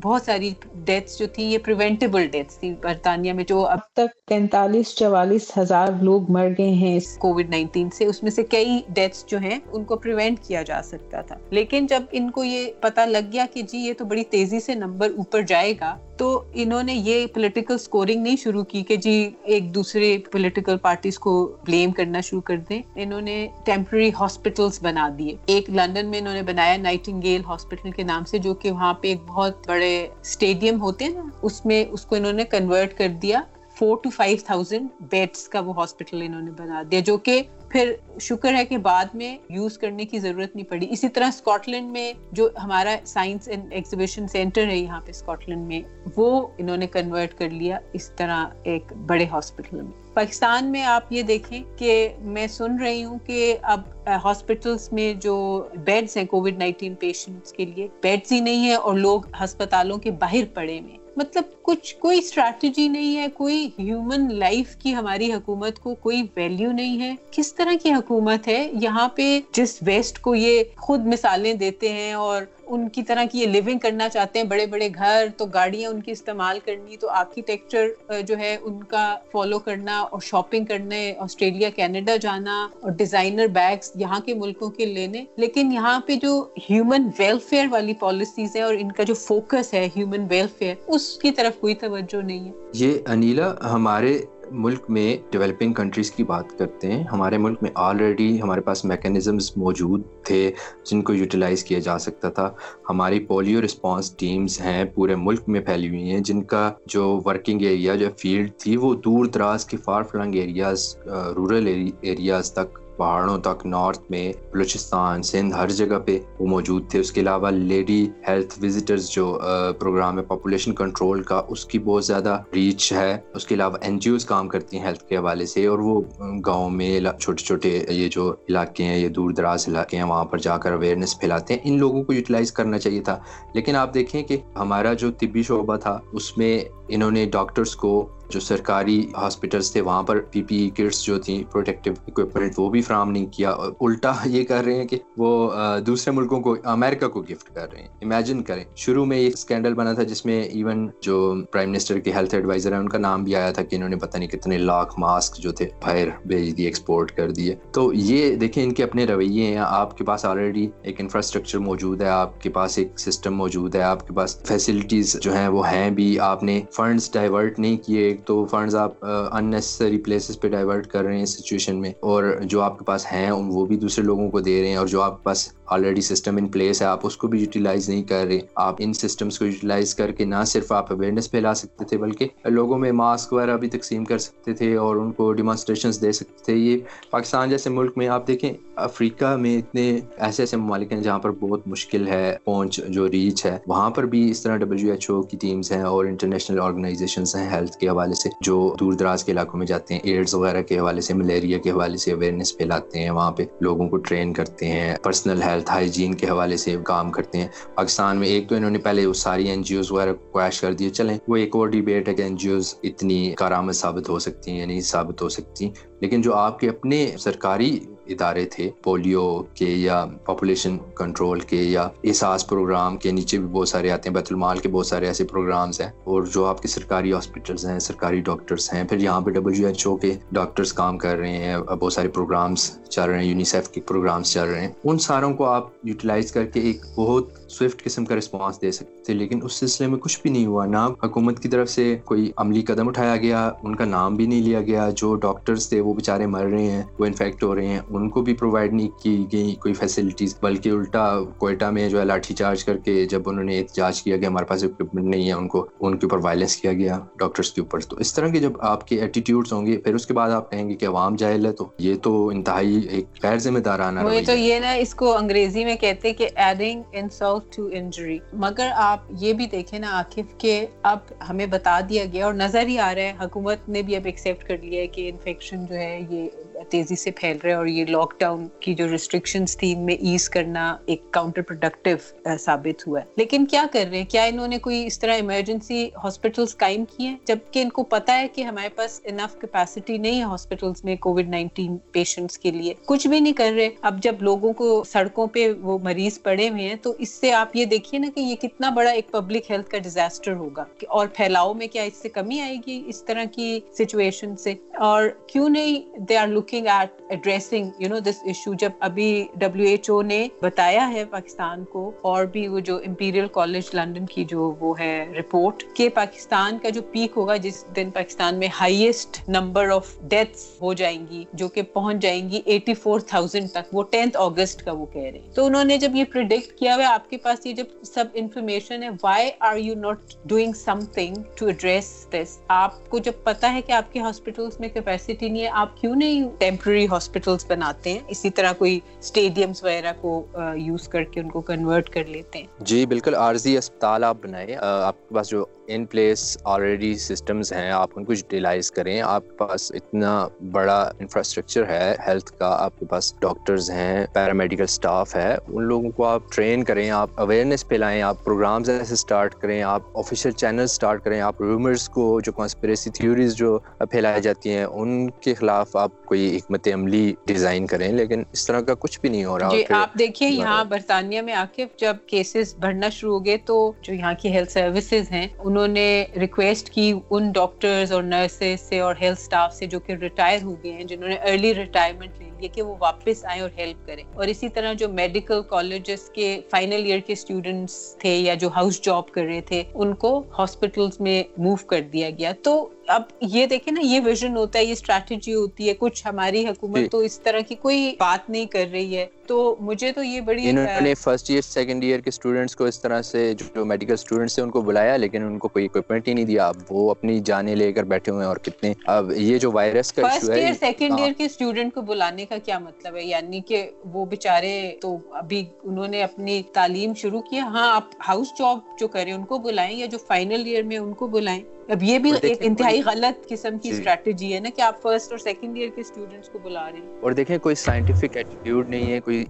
[0.03, 0.51] بہت ساری
[0.85, 5.89] ڈیتھس جو تھی یہ پریونٹیبل ڈیتھس تھی برطانیہ میں جو اب تک تینتالیس چوالیس ہزار
[6.01, 9.59] لوگ مر گئے ہیں۔ اس کووڈ نائنٹین سے اس میں سے کئی ڈیتھس جو ہیں
[9.73, 13.47] ان کو پریونٹ کیا جا سکتا تھا۔ لیکن جب ان کو یہ پتا لگ گیا
[13.53, 17.27] کہ جی یہ تو بڑی تیزی سے نمبر اوپر جائے گا تو انہوں نے یہ
[17.27, 22.41] پولیٹیکل سکورنگ نہیں شروع کی کہ جی ایک دوسرے پولیٹیکل پارٹیز کو بلیم کرنا شروع
[22.41, 27.43] کر دیں۔ انہوں نے ٹیمپرری ہاسپٹلس بنا دیے۔ ایک لنڈن میں انہوں نے بنایا نائٹنگیل
[27.47, 31.25] ہاسپٹل کے نام سے، جو کہ وہاں پہ ایک بہت بڑے اسٹیڈیم ہوتے ہیں نا،
[31.43, 33.41] اس میں اس کو انہوں نے کنورٹ کر دیا۔
[33.79, 37.43] Four to five thousand beds کا وہ ہاسپٹل انہوں نے بنا دیا، جو کہ
[37.77, 41.69] پھر شکر ہے کہ بعد میں یوز کرنے کی ضرورت نہیں پڑی۔ اسی طرح اسکاٹ
[41.69, 45.81] لینڈ میں جو ہمارا سائنس اینڈ ایگزیبیشن سینٹر ہے یہاں پہ اسکاٹ لینڈ میں،
[46.17, 51.13] وہ انہوں نے کنورٹ کر لیا اس طرح ایک بڑے ہاسپٹل میں۔ پاکستان میں آپ
[51.13, 53.81] یہ دیکھیں کہ میں سن رہی ہوں کہ اب
[54.25, 55.37] ہاسپٹلس میں جو
[55.85, 60.11] بیڈس ہیں کووڈ نائنٹین پیشنٹس کے لیے بیڈس ہی نہیں ہے اور لوگ ہسپتالوں کے
[60.11, 65.79] باہر پڑے ہوئے مطلب کچھ کوئی اسٹریٹجی نہیں ہے، کوئی ہیومن لائف کی ہماری حکومت
[65.79, 70.35] کو کوئی ویلیو نہیں ہے۔ کس طرح کی حکومت ہے؟ یہاں پہ جس ویسٹ کو
[70.35, 74.47] یہ خود مثالیں دیتے ہیں اور ان کی طرح کی یہ لیونگ کرنا چاہتے ہیں،
[74.47, 77.87] بڑے بڑے گھر تو گاڑیاں ان کی استعمال کرنی، تو آرکیٹیکچر
[78.23, 83.93] جو ہے ان کا فالو کرنا اور شاپنگ کرنے آسٹریلیا کینیڈا جانا اور ڈیزائنر بیگس
[83.95, 88.75] یہاں کے ملکوں کے لینے۔ لیکن یہاں پہ جو ہیومن ویلفیئر والی پالیسیز ہیں اور
[88.75, 92.99] ان کا جو فوکس ہے ہیومن ویلفیئر اس کی طرف کوئی توجہ نہیں ہے۔ یہ
[93.09, 94.19] انیلا ہمارے
[94.51, 99.51] ملک میں ڈیولپنگ کنٹریز کی بات کرتے ہیں۔ ہمارے ملک میں آلریڈی ہمارے پاس میکینزمز
[99.57, 100.51] موجود تھے
[100.85, 102.51] جن کو یوٹیلائز کیا جا سکتا تھا۔
[102.91, 107.61] ہماری پولیو رسپانس ٹیمز ہیں، پورے ملک میں پھیلی ہوئی ہیں۔ جن کا جو ورکنگ
[107.61, 110.97] ایریا جو فیلڈ تھی، وہ دور دراز کے far flung areas
[111.37, 111.67] rural
[112.01, 117.13] areas تک پہاڑوں تک نارتھ میں بلوچستان، سندھ، ہر جگہ پہ وہ موجود تھے۔ اس
[117.13, 119.41] کے علاوہ لیڈی ہیلتھ وزٹرز جو
[119.79, 123.99] پروگرام ہے پاپولیشن کنٹرول کا اس کی بہت زیادہ ریچ ہے۔ اس کے علاوہ این
[123.99, 126.01] جی اوز کام کرتی ہیں ہیلتھ کے حوالے سے اور وہ
[126.47, 130.39] گاؤں میں چھوٹے چھوٹے یہ جو علاقے ہیں، یہ دور دراز علاقے ہیں، وہاں پر
[130.39, 133.19] جا کر اویئرنیس پھیلاتے ہیں۔ ان لوگوں کو یوٹیلائز کرنا چاہیے تھا۔
[133.55, 138.09] لیکن آپ دیکھیں کہ ہمارا جو طبی شعبہ تھا، اس میں انہوں نے ڈاکٹرس کو
[138.31, 142.81] جو سرکاری ہاسپٹلس تھے، وہاں پر پی پی کٹس جو تھیں، پروٹیکٹیو اکوپمنٹ، وہ بھی
[142.81, 145.53] فراہم نہیں کیا اور الٹا یہ کر رہے ہیں کہ وہ
[145.87, 149.75] دوسرے ملکوں کو، امریکہ کو گفٹ کر رہے ہیں۔ امیجن کریں، شروع میں ایک اسکینڈل
[149.75, 153.25] بنا تھا جس میں ایون جو پرائم منسٹر کے ہیلتھ ایڈوائزر ہیں، ان کا نام
[153.25, 156.57] بھی آیا تھا کہ انہوں نے پتہ نہیں کتنے لاکھ ماسک جو تھے باہر بھیج
[156.57, 160.25] دیے ایکسپورٹ کر دیے۔ تو یہ دیکھیں، ان کے اپنے رویے ہیں۔ آپ کے پاس
[160.25, 164.43] آلریڈی ایک انفراسٹرکچر موجود ہے، آپ کے پاس ایک سسٹم موجود ہے، آپ کے پاس
[164.43, 169.05] فیسلٹیز جو ہیں، وہ ہیں بھی۔ آپ نے فنڈس ڈائیورٹ نہیں کیے تو فنڈز آپ
[169.33, 173.31] اننیسری پلیسز پہ ڈائیورٹ کر رہے ہیں سچویشن میں اور جو آپ کے پاس ہیں
[173.31, 176.37] وہ بھی دوسرے لوگوں کو دے رہے ہیں اور جو آپ کے پاس آلریڈی سسٹم
[176.37, 178.39] ان پلیس ہے آپ اس کو بھی یوٹیلائز نہیں کر رہے.
[178.55, 182.29] آپ ان سسٹمس کو یوٹیلائز کر کے نہ صرف آپ اویئرنیس پھیلا سکتے تھے، بلکہ
[182.45, 186.45] لوگوں میں ماسک وغیرہ بھی تقسیم کر سکتے تھے اور ان کو ڈیمانسٹریشنس دے سکتے
[186.45, 186.55] تھے.
[186.55, 186.79] یہ
[187.11, 191.31] پاکستان جیسے ملک میں آپ دیکھیں، افریقہ میں اتنے ایسے ایسے ممالک ہیں جہاں پر
[191.41, 193.57] بہت مشکل ہے پہنچ جو ریچ ہے.
[193.67, 197.49] وہاں پر بھی اس طرح ڈبلیو ایچ او کی ٹیمز ہیں اور انٹرنیشنل آرگنائزیشنس ہیں
[197.51, 200.01] ہیلتھ کے حوالے سے، جو دور دراز کے علاقوں میں جاتے ہیں.
[200.05, 203.11] ایڈز وغیرہ کے حوالے سے ملیریا کے حوالے سے اویئرنیس پھیلاتے ہیں.
[203.11, 204.95] وہاں پہ لوگوں کو ٹرین کرتے ہیں.
[205.03, 208.79] پرسنل ہیلتھ ہائیجین کے حوالے سے کام کرتے ہیں۔ پاکستان میں ایک تو انہوں نے
[208.79, 212.09] پہلے وہ ساری این جی اوز وغیرہ کویش کر دیے، چلیں۔ وہ ایک اور ڈیبیٹ
[212.09, 215.29] ہے کہ این جی اوز اتنی کارآمد ثابت ہو سکتی ہیں یا نہیں ثابت ہو
[215.29, 221.57] سکتی۔ لیکن جو آپ کے اپنے سرکاری ادارے تھے، پولیو کے یا پاپولیشن کنٹرول کے
[221.57, 225.07] یا احساس پروگرام کے نیچے بھی بہت سارے آتے ہیں، بیت المال کے بہت سارے
[225.07, 229.21] ایسے پروگرامز ہیں۔ اور جو آپ کے سرکاری ہاسپٹلس ہیں، سرکاری ڈاکٹرس ہیں، پھر یہاں
[229.21, 233.19] پہ ڈبلیو ایچ او کے ڈاکٹرس کام کر رہے ہیں، بہت سارے پروگرامس چل رہے
[233.19, 236.85] ہیں یونیسیف کے پروگرامس چل رہے ہیں۔ ان ساروں کو آپ یوٹیلائز کر کے ایک
[236.97, 240.67] بہت سوئفٹ قسم کا رسپانس دے سکتے لیکن اس سلسلے میں کچھ بھی نہیں ہوا۔
[240.67, 244.43] نہ حکومت کی طرف سے کوئی عملی قدم اٹھایا گیا، ان کا نام بھی نہیں
[244.43, 247.81] لیا گیا۔ جو ڈاکٹرز تھے، وہ بےچارے مر رہے ہیں، وہ انفیکٹ ہو رہے ہیں
[247.97, 251.07] ان کو بھی پرووائڈ نہیں کی گئی کوئی فیسلٹیز بلکہ الٹا
[251.39, 254.47] کوئٹہ میں جو ہے لاٹھی چارج کر کے جب انہوں نے احتجاج کیا گیا ہمارے
[254.47, 257.81] پاس اکوپمنٹ نہیں ہے ان کو ان کے اوپر وائلنس کیا گیا ڈاکٹرس کے اوپر۔
[257.81, 260.51] تو اس طرح کے جب آپ کے ایٹیٹیوڈس ہوں گے پھر اس کے بعد آپ
[260.51, 264.33] کہیں گے کہ عوام جاہل ہے تو یہ تو انتہائی ایک غیر ذمہ دارانہ تو
[264.33, 269.33] یہ نا اس کو انگریزی میں کہتے کہ ایڈنگ انسلٹ ٹو انجری مگر آپ یہ
[269.33, 273.03] بھی دیکھیں نا عاقف کہ اب ہمیں بتا دیا گیا اور نظر ہی آ رہا
[273.03, 276.29] ہے حکومت نے بھی اب ایکسیپٹ کر لیا ہے کہ انفیکشن جو ہے یہ
[276.69, 280.29] تیزی سے پھیل رہے اور یہ لاک ڈاؤن کی جو ریسٹرکشنز تھی ان میں ایز
[280.29, 281.97] کرنا ایک کاؤنٹر پروڈکٹیو
[282.41, 285.91] ثابت ہوا ہے۔ لیکن کیا کر رہے ہیں؟ کیا انہوں نے کوئی اس طرح ایمرجنسی
[286.05, 290.19] ہاسپٹلس قائم کیے ہیں؟ جبکہ ان کو پتا ہے کہ ہمارے پاس انف کیپیسٹی نہیں
[290.19, 294.15] ہے ہاسپٹلس میں کووڈ نائنٹین پیشنٹس کے لیے۔ کچھ بھی نہیں کر رہے۔ اب جب
[294.21, 298.01] لوگوں کو سڑکوں پہ وہ مریض پڑے ہوئے ہیں، تو اس سے آپ یہ دیکھیے
[298.01, 301.83] نا کہ یہ کتنا بڑا ایک پبلک ہیلتھ کا ڈیزاسٹر ہوگا۔ اور پھیلاؤ میں کیا
[301.83, 306.27] اس سے کمی آئے گی؟ اس طرح کی سچویشن سے۔ اور کیوں نہیں؟ They are
[306.47, 311.05] looking at addressing you know this issue جب ابھی ڈبلیو ایچ او نے بتایا ہے
[311.05, 315.89] پاکستان کو اور بھی وہ جو امپیریل کالج لنڈن کی جو وہ ہے رپورٹ کہ
[315.95, 321.07] پاکستان کا جو پیک ہوگا جس دن پاکستان میں ہائیسٹ نمبر آف ڈیتھس ہو جائیں
[321.11, 324.87] گی، جو کہ پہنچ جائیں گی ایٹی فور تھاؤزینڈ تک، وہ ٹینتھ اگست کا وہ
[324.87, 327.53] کہہ رہے ہیں۔ تو انہوں نے جب یہ پرڈکٹ کیا ہوا، آپ کے پاس یہ
[327.53, 330.53] جب سب انفارمیشن ہے why are you not doing
[330.95, 335.29] something to address this آپ کو جب پتا ہے کہ آپ کے ہاسپٹلس میں کیپیسٹی
[335.29, 340.25] نہیں ہے، آپ کیوں نہیں ٹیمپرری ہاسپٹلس بناتے ہیں، اسی طرح کوئی اسٹیڈیمس وغیرہ کو
[340.57, 344.57] یوز کر کے ان کو کنورٹ کر لیتے ہیں۔ جی بالکل، عارضی اسپتال آپ بنائے
[344.57, 349.23] آپ کے پاس جو ان پلیس آلریڈی سسٹمز ہیں آپ ان کو یوٹیلائز کریں۔ آپ
[349.23, 350.11] کے پاس اتنا
[350.53, 355.91] بڑا انفراسٹرکچر ہے ہیلتھ کا آپ کے پاس ڈاکٹرز ہیں پیرامیڈیکل اسٹاف ہے۔ ان لوگوں
[355.91, 360.63] کو آپ ٹرین کریں آپ اویئرنیس پھیلائیں آپ پروگرامز ایسے اسٹارٹ کریں آپ آفیشیل چینل
[360.65, 363.59] اسٹارٹ کریں آپ رومرز کو جو کانسپریسی تھیوریز جو
[363.91, 368.61] پھیلائی جاتی ہیں ان کے خلاف آپ کوئی حکمت عملی ڈیزائن کریں۔ لیکن اس طرح
[368.61, 372.55] کا کچھ بھی نہیں ہو رہا۔ جی آپ دیکھیے یہاں برطانیہ میں عاقف جب کیسز
[372.57, 375.27] بڑھنا شروع ہو گئے تو جو یہاں کی ہیلتھ سروسز ہیں
[375.57, 379.93] انہوں نے ریکویسٹ کی ان ڈاکٹرز اور نرسز سے اور ہیلتھ سٹاف سے جو کہ
[379.93, 383.51] ریٹائر ہو گئے ہیں، جنہوں نے ارلی ریٹائرمنٹ لے لیے کہ وہ واپس آئیں اور
[383.59, 388.35] ہیلپ کریں۔ اور اسی طرح جو میڈیکل کالجز کے فائنل ایئر کے اسٹوڈنٹس تھے یا
[388.35, 392.69] جو ہاؤس جاب کر رہے تھے، ان کو ہاسپٹلس میں موو کر دیا گیا۔ تو
[392.89, 396.91] اب یہ دیکھیں نا یہ ویژن ہوتا ہے یہ اسٹریٹجی ہوتی ہے کچھ ہماری حکومت
[396.91, 400.49] تو اس طرح کی کوئی بات نہیں کر رہی ہے۔ تو مجھے تو یہ بڑی
[400.49, 404.35] انہوں نے فرسٹ ایئر سیکنڈ ایئر کے اسٹوڈنٹس کو اس طرح سے جو میڈیکل اسٹوڈنٹس
[404.35, 407.19] تھے ان کو بلایا لیکن ان کو کوئی اکوپمنٹ ہی نہیں دیا۔ اب وہ اپنی
[407.21, 410.53] جانیں لے کر بیٹھے ہوئے ہیں اور کتنے۔ اب یہ جو وائرس کا فرسٹ ایئر
[410.55, 414.97] سیکنڈ ایئر کے اسٹوڈنٹ کو بلانے کا کیا مطلب ہے؟ یعنی کہ وہ بےچارے تو
[415.15, 419.39] ابھی انہوں نے اپنی تعلیم شروع کیا ہاں آپ ہاؤس جاب جو کریں ان کو
[419.41, 423.27] بلائیں یا جو فائنل ایئر میں ان کو بلائیں؟ اب یہ بھی ایک انتہائی غلط
[423.29, 426.71] قسم کی اسٹریٹجی ہے نا کہ آپ فرسٹ اور سیکنڈ ایئر کے اسٹوڈنٹس کو بلا
[426.71, 429.25] رہے ہیں۔ اور دیکھیں کوئی سائنٹیفک ایٹیٹیوڈ نہیں ہے کوئی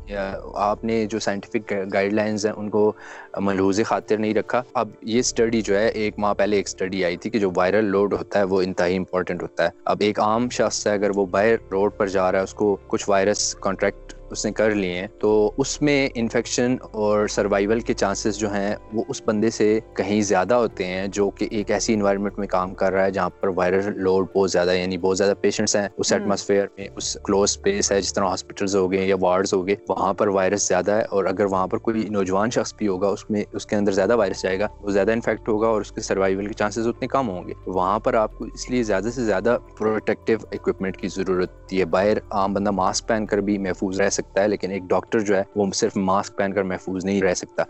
[0.62, 2.92] آپ نے جو سائنٹیفک گائیڈ لائنز ہیں ان کو
[3.40, 7.16] ملحوظ خاطر نہیں رکھا۔ اب یہ اسٹڈی جو ہے ایک ماہ پہلے ایک اسٹڈی آئی
[7.16, 10.48] تھی کہ جو وائرل لوڈ ہوتا ہے وہ انتہائی امپورٹنٹ ہوتا ہے۔ اب ایک عام
[10.50, 14.14] شخص ہے اگر وہ باہر روڈ پر جا رہا ہے اس کو کچھ وائرس کانٹریکٹ
[14.30, 18.76] اس نے کر لیے ہیں تو اس میں انفیکشن اور سروائیول کے چانسز جو ہیں
[18.92, 22.74] وہ اس بندے سے کہیں زیادہ ہوتے ہیں جو کہ ایک ایسی انوائرمنٹ میں کام
[22.74, 26.12] کر رہا ہے جہاں پر وائرل لوڈ بہت زیادہ یعنی بہت زیادہ پیشنٹس ہیں۔ اس
[26.12, 29.76] ایٹماسفیئر میں اس کلوز اسپیس ہے جس طرح ہاسپٹلس ہو گئے یا وارڈز ہو گئے
[29.88, 33.30] وہاں پر وائرس زیادہ ہے۔ اور اگر وہاں پر کوئی نوجوان شخص بھی ہوگا اس
[33.30, 36.00] میں اس کے اندر زیادہ وائرس جائے گا وہ زیادہ انفیکٹ ہوگا اور اس کے
[36.00, 39.24] سروائیول کے چانسز اتنے کم ہوں گے۔ وہاں پر آپ کو اس لیے زیادہ سے
[39.24, 44.00] زیادہ پروٹیکٹیو اکوپمنٹ کی ضرورت ہوتی ہے۔ باہر عام بندہ ماسک پہن کر بھی محفوظ
[44.00, 47.22] رہ سکتا ہے لیکن ایک ڈاکٹر جو ہے وہ صرف ماسک پہن کر محفوظ نہیں
[47.22, 47.64] رہ سکتا۔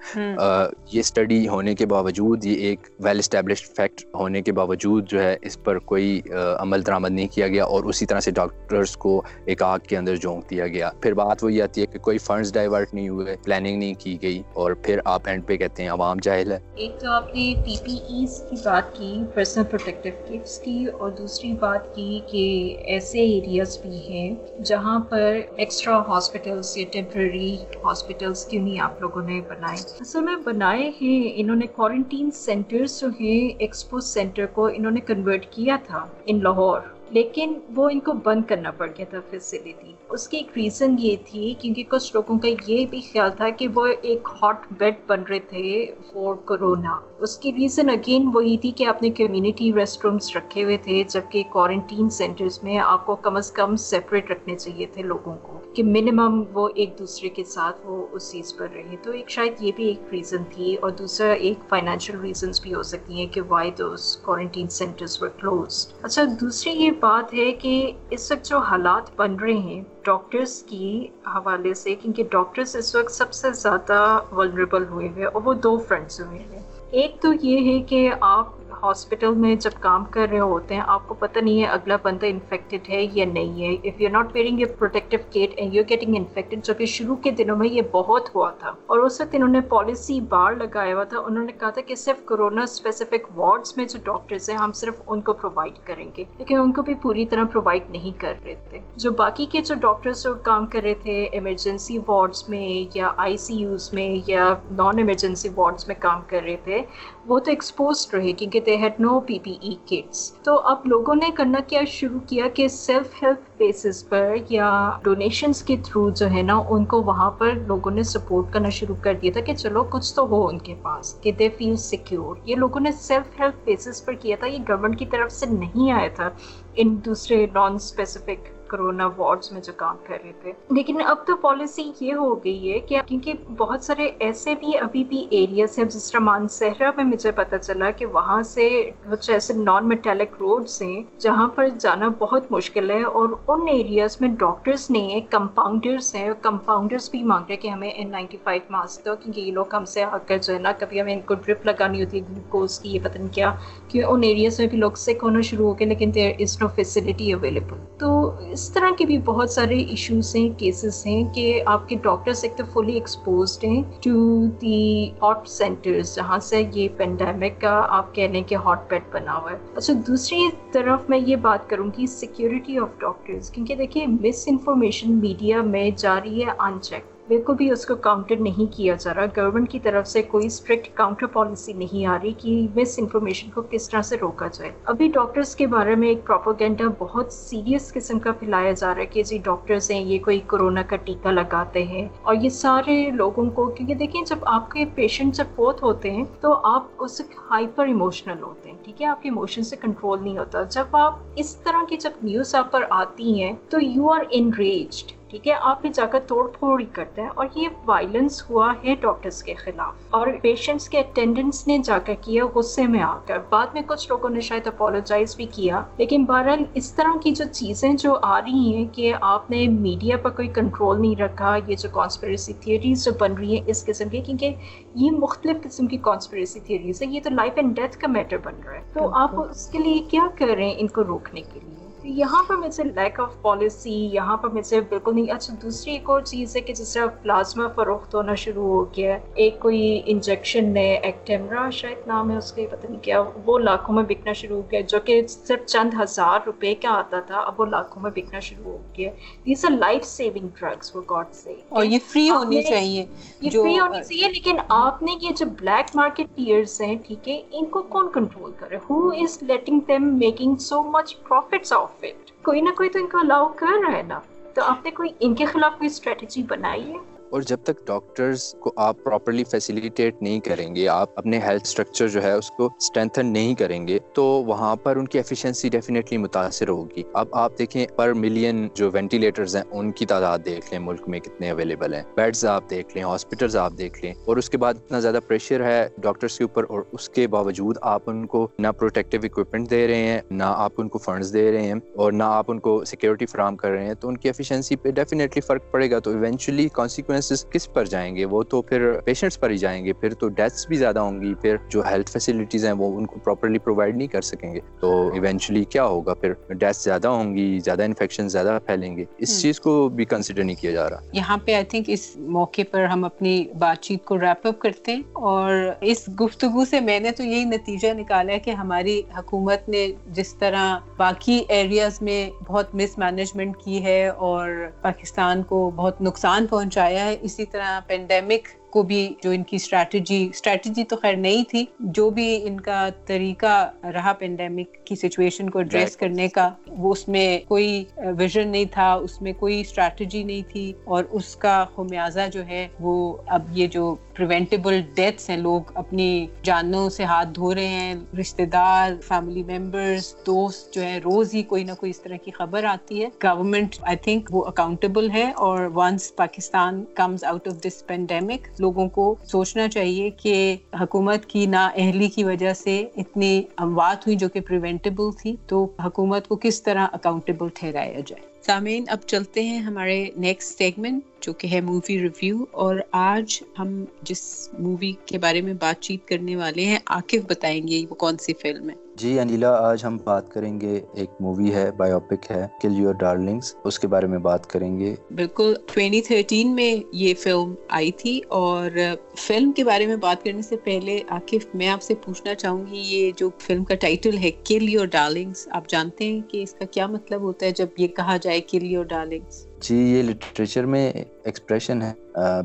[0.93, 5.37] یہ اسٹڈی ہونے کے باوجود یہ ایک ویل اسٹیبلشڈ فیکٹ ہونے کے باوجود جو ہے
[5.43, 6.21] اس پر کوئی
[6.61, 10.17] عمل درآمد نہیں کیا گیا اور اسی طرح سے ڈاکٹرس کو ایک آگ کے اندر
[10.17, 13.79] جھونک دیا گیا۔ پھر بات وہی آتی ہے کہ کوئی فنڈز ڈائیورٹ نہیں ہوئے پلاننگ
[13.79, 17.11] نہیں کی گئی اور پھر آپ اینڈ پہ کہتے ہیں عوام جاہل ہے۔ ایک تو
[17.11, 21.95] آپ نے پی پی ایز کی بات کی پرسنل پروٹیکٹیو کٹس کی اور دوسری بات
[21.95, 22.45] کی کہ
[22.87, 29.01] ایسے ایریاز بھی ہیں جہاں پر ایکسٹرا ہاسپٹل ہاسپٹلس یا ٹیمپرری ہاسپٹلس کیوں نہیں آپ
[29.01, 34.47] لوگوں نے بنائے۔ اصل میں بنائے ہیں، انہوں نے کوارنٹین سینٹرس جو ہیں ایکسپو سینٹر
[34.47, 38.87] کو انہوں نے کنورٹ کیا تھا ان لاہور لیکن وہ ان کو بند کرنا پڑ
[38.89, 43.01] گیا تھا فیسلٹی اس کی ایک ریزن یہ تھی کیونکہ کچھ لوگوں کا یہ بھی
[43.13, 47.91] خیال تھا کہ وہ ایک ہاٹ بیڈ بن رہے تھے فور کرونا اس کی ریزن
[47.91, 52.59] اگین وہی تھی کہ آپ نے کمیونٹی ریسٹ رومس رکھے ہوئے تھے، جبکہ کوارنٹین سینٹرز
[52.63, 56.69] میں آپ کو کم از کم سیپریٹ رکھنے چاہیے تھے لوگوں کو، کہ منیمم وہ
[56.75, 60.13] ایک دوسرے کے ساتھ وہ اس چیز پر رہے۔ تو ایک شاید یہ بھی ایک
[60.13, 64.69] ریزن تھی اور دوسرا ایک فائنینشیل ریزنس بھی ہو سکتی ہیں کہ why those quarantine
[64.69, 69.53] centres were close اچھا دوسری یہ بات ہے کہ اس وقت جو حالات بن رہے
[69.53, 75.25] ہیں ڈاکٹرس کی حوالے سے، کیونکہ ڈاکٹرس اس وقت سب سے زیادہ ولنریبل ہوئے ہیں
[75.25, 78.49] اور وہ دو فرنٹس ہوئے ہیں۔ ایک تو یہ ہے کہ آپ
[78.83, 82.27] ہاسپٹل میں جب کام کر رہے ہوتے ہیں، آپ کو پتہ نہیں ہے اگلا بندہ
[82.27, 86.17] انفیکٹڈ ہے یا نہیں ہے۔ If you not wearing a protective kit and you getting
[86.17, 89.49] infected جو کہ شروع کے دنوں میں یہ بہت ہوا تھا۔ اور اس وقت انہوں
[89.49, 93.77] نے پالیسی بار لگایا ہوا تھا۔ انہوں نے کہا تھا کہ صرف کرونا اسپیسیفک وارڈس
[93.77, 96.95] میں جو ڈاکٹرز ہیں، ہم صرف ان کو پرووائڈ کریں گے۔ لیکن ان کو بھی
[96.95, 100.95] پوری طرح پرووائڈ نہیں کر رہے تھے۔ جو باقی کے جو ڈاکٹرز کام کر رہے
[100.95, 106.21] تھے ایمرجنسی وارڈس میں یا آئی سی یوز میں یا نان ایمرجنسی وارڈس میں کام
[106.27, 106.83] کر رہے تھے
[107.29, 111.15] وہ تو ایکسپوز رہے کیونکہ they had no P P E kits تو اب لوگوں
[111.15, 114.69] نے کرنا کیا شروع کیا کہ سیلف ہیلپ بیسس پر یا
[115.03, 118.97] ڈونیشنس کے تھرو جو ہے نا، ان کو وہاں پر لوگوں نے سپورٹ کرنا شروع
[119.03, 122.37] کر دیا تھا کہ چلو کچھ تو ہو ان کے پاس، کہ دے فیل سیکیور
[122.45, 125.93] یہ لوگوں نے سیلف ہیلپ بیسس پر کیا تھا، یہ گورنمنٹ کی طرف سے نہیں
[125.93, 126.31] آیا تھا،
[126.75, 131.37] ان دوسرے نان اسپیسیفک کرونا وارڈس میں جو کام کر رہے تھے۔ لیکن اب تو
[131.37, 135.85] پالیسی یہ ہو گئی ہے کہ کیونکہ بہت سارے ایسے بھی ابھی بھی ایریاز ہیں
[135.85, 140.83] جس طرح مانسہرا میں مجھے پتا چلا کہ وہاں سے کچھ ایسے نان میٹیلک روڈس
[140.83, 146.15] ہیں، جہاں پر جانا بہت مشکل ہے اور ان ایریاز میں ڈاکٹرس نہیں ہیں کمپاؤنڈرس
[146.15, 149.75] ہیں۔ کمپاؤنڈرس بھی مانگ رہے کہ ہمیں این نائنٹی فائیو ماسک دو، کیونکہ یہ لوگ
[149.75, 152.25] ہم سے آ کر جو ہے نا، کبھی ہمیں ان کو ڈرپ لگانی ہوتی ہے،
[152.31, 153.55] گلوکوز کی، یہ پتہ نہیں کیا۔
[153.89, 156.69] کہ ان ایریاز میں بھی لوگ سیک ہونا شروع ہو گئے لیکن دیر از نو
[156.69, 161.89] فیسلٹی اویلیبل تو اس طرح کے بھی بہت سارے ایشوز ہیں کیسز ہیں کہ آپ
[161.89, 167.61] کے ڈاکٹرس ایک تو فلی ایکسپوزڈ ہیں ٹو دی ہاٹ سینٹرز جہاں سے یہ پینڈیمک
[167.61, 170.39] کا آپ کہہ لیں کہ ہاٹ بیڈ بنا ہوا ہے۔ اچھا دوسری
[170.73, 175.91] طرف میں یہ بات کروں گی سیکورٹی آف ڈاکٹرز کیونکہ دیکھیے مس انفارمیشن میڈیا میں
[175.97, 179.79] جاری ہے ان چیک بالکل بھی اس کو کاؤنٹر نہیں کیا جا رہا۔ گورنمنٹ کی
[179.79, 184.03] طرف سے کوئی اسٹرکٹ کاؤنٹر پالیسی نہیں آ رہی کہ مس انفارمیشن کو کس طرح
[184.03, 188.73] سے روکا جائے۔ ابھی ڈاکٹرس کے بارے میں ایک پروپوگینڈا بہت سیریس قسم کا پھیلایا
[188.73, 192.35] جا رہا ہے کہ جی ڈاکٹرس ہیں، یہ کوئی کورونا کا ٹیکہ لگاتے ہیں۔ اور
[192.35, 196.53] یہ سارے لوگوں کو، کیونکہ دیکھیں جب آپ کے پیشنٹ جب فوت ہوتے ہیں تو
[196.65, 197.21] آپ اس
[197.51, 201.15] ہائپر ایموشنل ہوتے ہیں، ٹھیک ہے؟ آپ کے ایموشن سے کنٹرول نہیں ہوتا۔ جب آپ
[201.37, 205.53] اس طرح کی جب نیوز آپ پر آتی ہیں تو یو آر انریجڈ ٹھیک ہے؟
[205.61, 209.43] آپ نے جا کر توڑ پھوڑ ہی کرتے ہیں اور یہ وائلنس ہوا ہے ڈاکٹرز
[209.43, 213.67] کے خلاف اور پیشنٹس کے اٹینڈنس نے جا کر کیا غصے میں آ کر۔ بعد
[213.75, 217.93] میں کچھ لوگوں نے شاید اپولوجائز بھی کیا لیکن بہرحال اس طرح کی جو چیزیں
[217.93, 221.89] جو آ رہی ہیں کہ آپ نے میڈیا پر کوئی کنٹرول نہیں رکھا یہ جو
[221.93, 224.55] کانسپریسی تھیوریز جو بن رہی ہیں اس قسم کی کیونکہ
[224.95, 228.55] یہ مختلف قسم کی کانسپریسی تھیوریز ہیں۔ یہ تو لائف اینڈ ڈیتھ کا میٹر بن
[228.67, 231.61] رہا ہے۔ تو آپ اس کے لیے کیا کر رہے ہیں ان کو روکنے کے
[231.63, 231.76] لیے؟
[232.09, 236.21] یہاں پر مجھے لیک آف پالیسی یہاں پر مجھے بالکل نہیں۔ اچھا دوسری ایک اور
[236.21, 240.95] چیز ہے کہ جس طرح پلازما فروخت ہونا شروع ہو گیا۔ ایک کوئی انجیکشن ہے
[240.95, 244.63] ایکٹیمرا شاید نام ہے اس کے پتہ نہیں کیا۔ وہ لاکھوں میں بکنا شروع ہو
[244.71, 248.41] گیا جو کہ صرف چند ہزار روپے کا آتا تھا اب وہ لاکھوں میں بکنا
[248.41, 249.11] شروع ہو گیا۔
[249.47, 253.05] These are life saving drugs for God سے اور یہ فری ہونی چاہیے
[253.41, 257.41] یہ فری ہونی چاہیے لیکن آپ نے یہ جو بلیک مارکیٹ پیئرس ہیں ٹھیک ہے
[257.53, 262.31] ان کو کون کنٹرول کرے؟ Who is letting them making so much profits of it
[262.43, 264.21] کوئی نہ کوئی تو ان کو الاؤ کر رہا ہے نا
[264.55, 266.99] تو آپ نے کوئی ان کے خلاف کوئی اسٹریٹجی بنائی ہے
[267.37, 272.09] اور جب تک ڈاکٹرز کو آپ پراپرلی فیسیلیٹیٹ نہیں کریں گے، آپ اپنے ہیلتھ اسٹرکچر
[272.09, 276.19] جو ہے اس کو اسٹرینتھن نہیں کریں گے، تو وہاں پر ان کی ایفیشنسی ڈیفینیٹلی
[276.19, 280.79] متاثر ہوگی۔ اب آپ دیکھیں پر ملین جو وینٹیلیٹرز ہیں، ان کی تعداد دیکھ لیں،
[280.79, 284.51] ملک میں کتنے اویلیبل ہیں۔ بیڈز آپ دیکھ لیں ہاسپٹلز آپ دیکھ لیں۔ اور اس
[284.51, 288.27] کے بعد اتنا زیادہ پریشر ہے ڈاکٹرس کے اوپر، اور اس کے باوجود آپ ان
[288.27, 291.75] کو نہ پروٹیکٹیو اکوپمنٹ دے رہے ہیں، نہ آپ ان کو فنڈس دے رہے ہیں،
[291.95, 294.91] اور نہ آپ ان کو سیکورٹی فراہم کر رہے ہیں۔ تو ان کی ایفیشنسی پہ
[294.91, 298.93] ڈیفینیٹلی فرق پڑے گا۔ تو ایونچولی کانسیکوینس ریسورسز کس پر جائیں گے؟ وہ تو پھر
[299.05, 302.11] پیشنٹس پر ہی جائیں گے پھر تو ڈیتھس بھی زیادہ ہوں گی پھر جو ہیلتھ
[302.11, 306.15] فیسلٹیز ہیں وہ ان کو پراپرلی پرووائڈ نہیں کر سکیں گے۔ تو ایونچولی کیا ہوگا؟
[306.15, 310.45] پھر ڈیتھ زیادہ ہوں گی زیادہ انفیکشن زیادہ پھیلیں گے۔ اس چیز کو بھی کنسیڈر
[310.45, 314.05] نہیں کیا جا رہا۔ یہاں پہ آئی تھنک اس موقع پر ہم اپنی بات چیت
[314.05, 318.33] کو ریپ اپ کرتے ہیں اور اس گفتگو سے میں نے تو یہی نتیجہ نکالا
[318.33, 324.09] ہے کہ ہماری حکومت نے جس طرح باقی ایریاز میں بہت مس مینجمنٹ کی ہے
[324.09, 324.51] اور
[324.83, 330.29] پاکستان کو بہت نقصان پہنچایا ہے اسی طرح پینڈیمک کو بھی جو ان کی اسٹریٹجی
[330.31, 333.55] اسٹریٹجی تو خیر نہیں تھی جو بھی ان کا طریقہ
[333.95, 337.85] رہا پینڈیمک کی سچویشن کو ایڈریس کرنے کا وہ اس میں کوئی
[338.19, 342.67] ویژن نہیں تھا اس میں کوئی اسٹریٹجی نہیں تھی اور اس کا خمیازہ جو ہے
[342.81, 342.95] وہ
[343.27, 346.09] اب یہ جو پریونٹیبل ڈیتھس ہیں لوگ اپنی
[346.43, 351.43] جانوں سے ہاتھ دھو رہے ہیں رشتے دار فیملی ممبرس دوست جو ہے روز ہی
[351.43, 355.31] کوئی نہ کوئی اس طرح کی خبر آتی ہے۔ گورنمنٹ آئی تھنک وہ اکاؤنٹیبل ہے
[355.37, 361.47] اور once Pakistan comes out of this pandemic لوگوں کو سوچنا چاہیے کہ حکومت کی
[361.47, 366.37] نا اہلی کی وجہ سے اتنی اموات ہوئی جو کہ پریونٹیبل تھی، تو حکومت کو
[366.37, 371.61] کس طرح اکاؤنٹیبل ٹھہرایا جائے؟ سامعین، اب چلتے ہیں ہمارے نیکسٹ سیگمنٹ جو کہ ہے
[371.61, 376.79] مووی ریویو اور آج ہم جس مووی کے بارے میں بات چیت کرنے والے ہیں
[376.87, 380.81] عاقف بتائیں گے وہ کون سی فلم ہے۔ جی انیلا آج ہم بات کریں گے
[380.95, 384.95] ایک مووی ہے بایوپک ہے کل یور ڈارلنگس اس کے بارے میں بات کریں گے۔
[385.11, 388.71] بالکل 2013 میں یہ فلم آئی تھی اور
[389.17, 392.79] فلم کے بارے میں بات کرنے سے پہلے عاقف میں آپ سے پوچھنا چاہوں گی
[392.79, 396.65] یہ جو فلم کا ٹائٹل ہے کل یور ڈارلنگس آپ جانتے ہیں کہ اس کا
[396.65, 400.93] کیا مطلب ہوتا ہے جب یہ کہا جائے کل یور ڈارلنگس جی یہ لٹریچر میں
[401.27, 401.93] ایکسپریشن ہے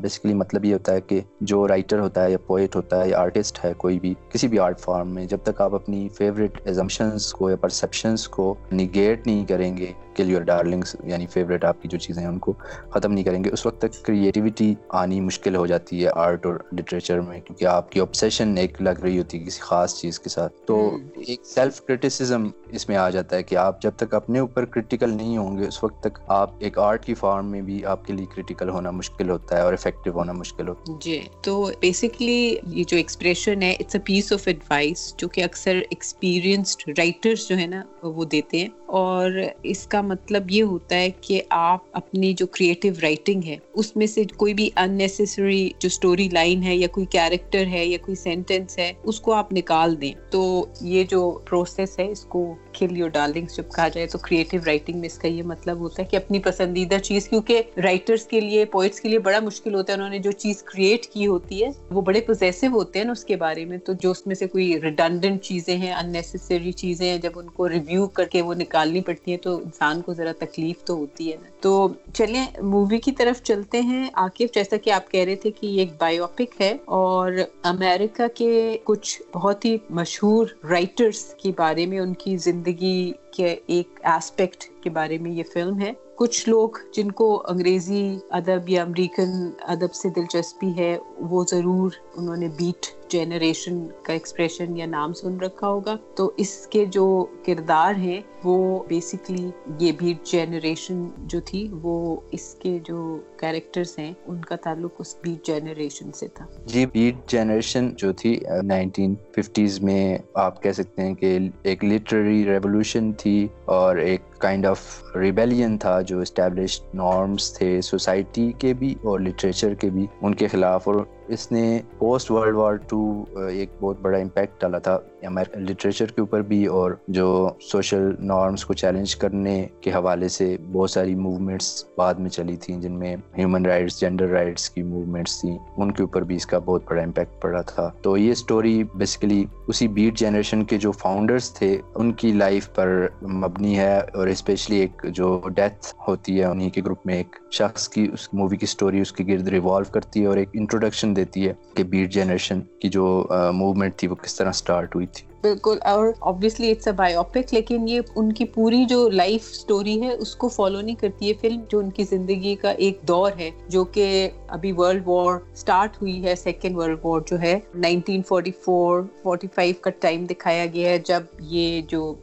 [0.02, 3.18] بیسیکلی مطلب یہ ہوتا ہے کہ جو رائٹر ہوتا ہے یا پوئٹ ہوتا ہے یا
[3.18, 7.32] آرٹسٹ ہے کوئی بھی کسی بھی آرٹ فارم میں جب تک آپ اپنی فیوریٹ ایزمپشنس
[7.32, 11.88] کو یا پرسیپشنس کو نگیٹ نہیں کریں گے کل یور ڈارلنگس یعنی فیوریٹ آپ کی
[11.88, 12.52] جو چیزیں ہیں ان کو
[12.90, 16.54] ختم نہیں کریں گے اس وقت تک کریٹیوٹی آنی مشکل ہو جاتی ہے آرٹ اور
[16.72, 20.28] لٹریچر میں کیونکہ آپ کی آپسیشن ایک لگ رہی ہوتی ہے کسی خاص چیز کے
[20.28, 24.38] ساتھ۔ تو ایک سیلف کرٹیسزم اس میں آ جاتا ہے کہ آپ جب تک اپنے
[24.38, 27.84] اوپر کرٹیکل نہیں ہوں گے اس وقت تک آپ ایک آرٹ کی فارم میں بھی
[27.84, 31.20] آپ کے لیے کرٹیکل ہونا مشکل ہوتا ہے اور افیکٹو ہونا مشکل ہوتا ہے۔ جی
[31.40, 36.98] تو بیسکلی یہ جو ایکسپریشن ہے it's a piece of advice جو کہ اکثر ایکسپیرینسڈ
[36.98, 39.30] رائٹرس جو ہے نا، وہ دیتے ہیں۔ اور
[39.62, 44.06] اس کا مطلب یہ ہوتا ہے کہ آپ اپنی جو کریٹو رائٹنگ ہے، اس میں
[44.06, 48.78] سے کوئی بھی اننیسیسری جو اسٹوری لائن ہے یا کوئی کیریکٹر ہے یا کوئی سینٹینس
[48.78, 53.08] ہے، اس کو آپ نکال دیں۔ تو یہ جو پروسیس ہے، اس کو کھل یور
[53.08, 56.16] ڈارلنگس جب کہا جائے تو کریٹو رائٹنگ میں اس کا یہ مطلب ہوتا ہے کہ
[56.16, 60.10] اپنی پسندیدہ چیز، کیونکہ رائٹرس کے لیے پوئٹس کے لیے بڑا مشکل ہوتا ہے۔ انہوں
[60.10, 63.36] نے جو چیز کریٹ کی ہوتی ہے، وہ بڑے پوزیسو ہوتے ہیں نا اس کے
[63.36, 67.32] بارے میں۔ تو جو اس میں سے کوئی ریڈنڈنٹ چیزیں ہیں اننیسیسری چیزیں ہیں، جب
[67.34, 70.84] ان کو ریویو کر کے وہ نکال نکالنی پڑتی ہیں تو انسان کو ذرا تکلیف
[70.84, 75.10] تو ہوتی ہے نا۔ تو چلیں مووی کی طرف چلتے ہیں۔ عاقف جیسا کہ آپ
[75.10, 80.46] کہہ رہے تھے کہ یہ ایک بایوپک ہے اور امریکہ کے کچھ بہت ہی مشہور
[80.70, 85.80] رائٹرس کے بارے میں، ان کی زندگی کے ایک ایسپیکٹ کے بارے میں یہ فلم
[85.80, 91.90] ہے۔ کچھ لوگ جن کو انگریزی ادب یا امریکن ادب سے دلچسپی ہے، وہ ضرور
[92.16, 97.26] انہوں نے بیٹ جنریشن کا ایکسپریشن یا نام سن رکھا ہوگا۔ تو اس کے جو
[97.46, 104.12] کردار ہیں، وہ بیسکلی یہ بھی جنریشن جو تھی، وہ اس کے جو کیریکٹرز ہیں،
[104.26, 109.80] ان کا تعلق اس بیٹ جنریشن سے تھا۔ جی بیٹ جنریشن جو تھی نائنٹین ففٹیز
[109.80, 113.36] میں آپ کہہ سکتے ہیں کہ ایک لٹری ریولوشن تھی
[113.74, 114.80] اور ایک کائنڈ آف
[115.16, 120.48] ریبیلین تھا جو اسٹیبلشڈ نارمس تھے سوسائٹی کے بھی اور لٹریچر کے بھی ان کے
[120.48, 123.02] خلاف اور اس نے پوسٹ ورلڈ وار ٹو
[123.48, 124.98] ایک بہت بڑا امپیکٹ ڈالا تھا۔
[125.30, 130.90] لٹریچر کے اوپر بھی اور جو سوشل نارمس کو چیلنج کرنے کے حوالے سے بہت
[130.90, 135.58] ساری موومنٹس بعد میں چلی تھیں جن میں ہیومن رائٹس جینڈر رائٹس کی موومنٹس تھیں،
[135.76, 139.44] ان کے اوپر بھی اس کا بہت بڑا امپیکٹ پڑا تھا۔ تو یہ اسٹوری بیسیکلی
[139.68, 144.76] اسی بیٹ جنریشن کے جو فاؤنڈرس تھے، ان کی لائف پر مبنی ہے اور اسپیشلی
[144.76, 148.64] ایک جو ڈیتھ ہوتی ہے انہیں کے گروپ میں ایک شخص کی اس مووی کی
[148.64, 152.60] اسٹوری اس کے گرد ریوالو کرتی ہے اور ایک انٹروڈکشن دیتی ہے کہ بیٹ جنریشن
[152.80, 156.92] کی جو موومنٹ تھی وہ کس طرح اسٹارٹ ہوئی۔ تھی بالکل، اور آبویسلی اٹس اے
[156.96, 161.28] بایوپک لیکن یہ ان کی پوری جو لائف سٹوری ہے اس کو فالو نہیں کرتی
[161.28, 165.38] ہے فلم جو ان کی زندگی کا ایک دور ہے، جو کہ ابھی ورلڈ وار
[165.54, 170.98] سٹارٹ ہوئی ہے سیکنڈ ورلڈ وار جو ہے 1944 45 کا ٹائم دکھایا گیا ہے،
[171.06, 172.14] جب یہ جو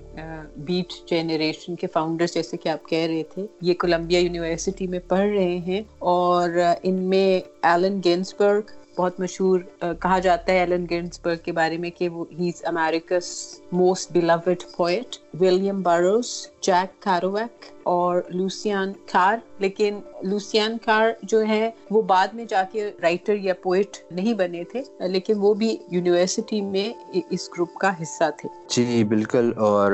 [0.58, 5.28] بیٹ جنریشن کے فاؤنڈرز جیسے کہ آپ کہہ رہے تھے، یہ کولمبیا یونیورسٹی میں پڑھ
[5.28, 11.52] رہے ہیں، اور ان میں ایلن گینسبرگ بہت مشہور کہا جاتا ہے ایلن گرنسبرگ کے
[11.52, 13.28] بارے میں کہ وہ ہی is America's
[13.72, 16.32] most beloved poet William Burroughs
[16.62, 22.90] Jack Kerouac اور لوسیان کار لیکن لوسیان کار جو ہے وہ بعد میں جا کے
[23.02, 26.88] رائٹر یا پوئٹ نہیں بنے تھے، لیکن وہ بھی یونیورسٹی میں
[27.30, 29.92] اس گروپ کا حصہ تھے۔ جی بالکل اور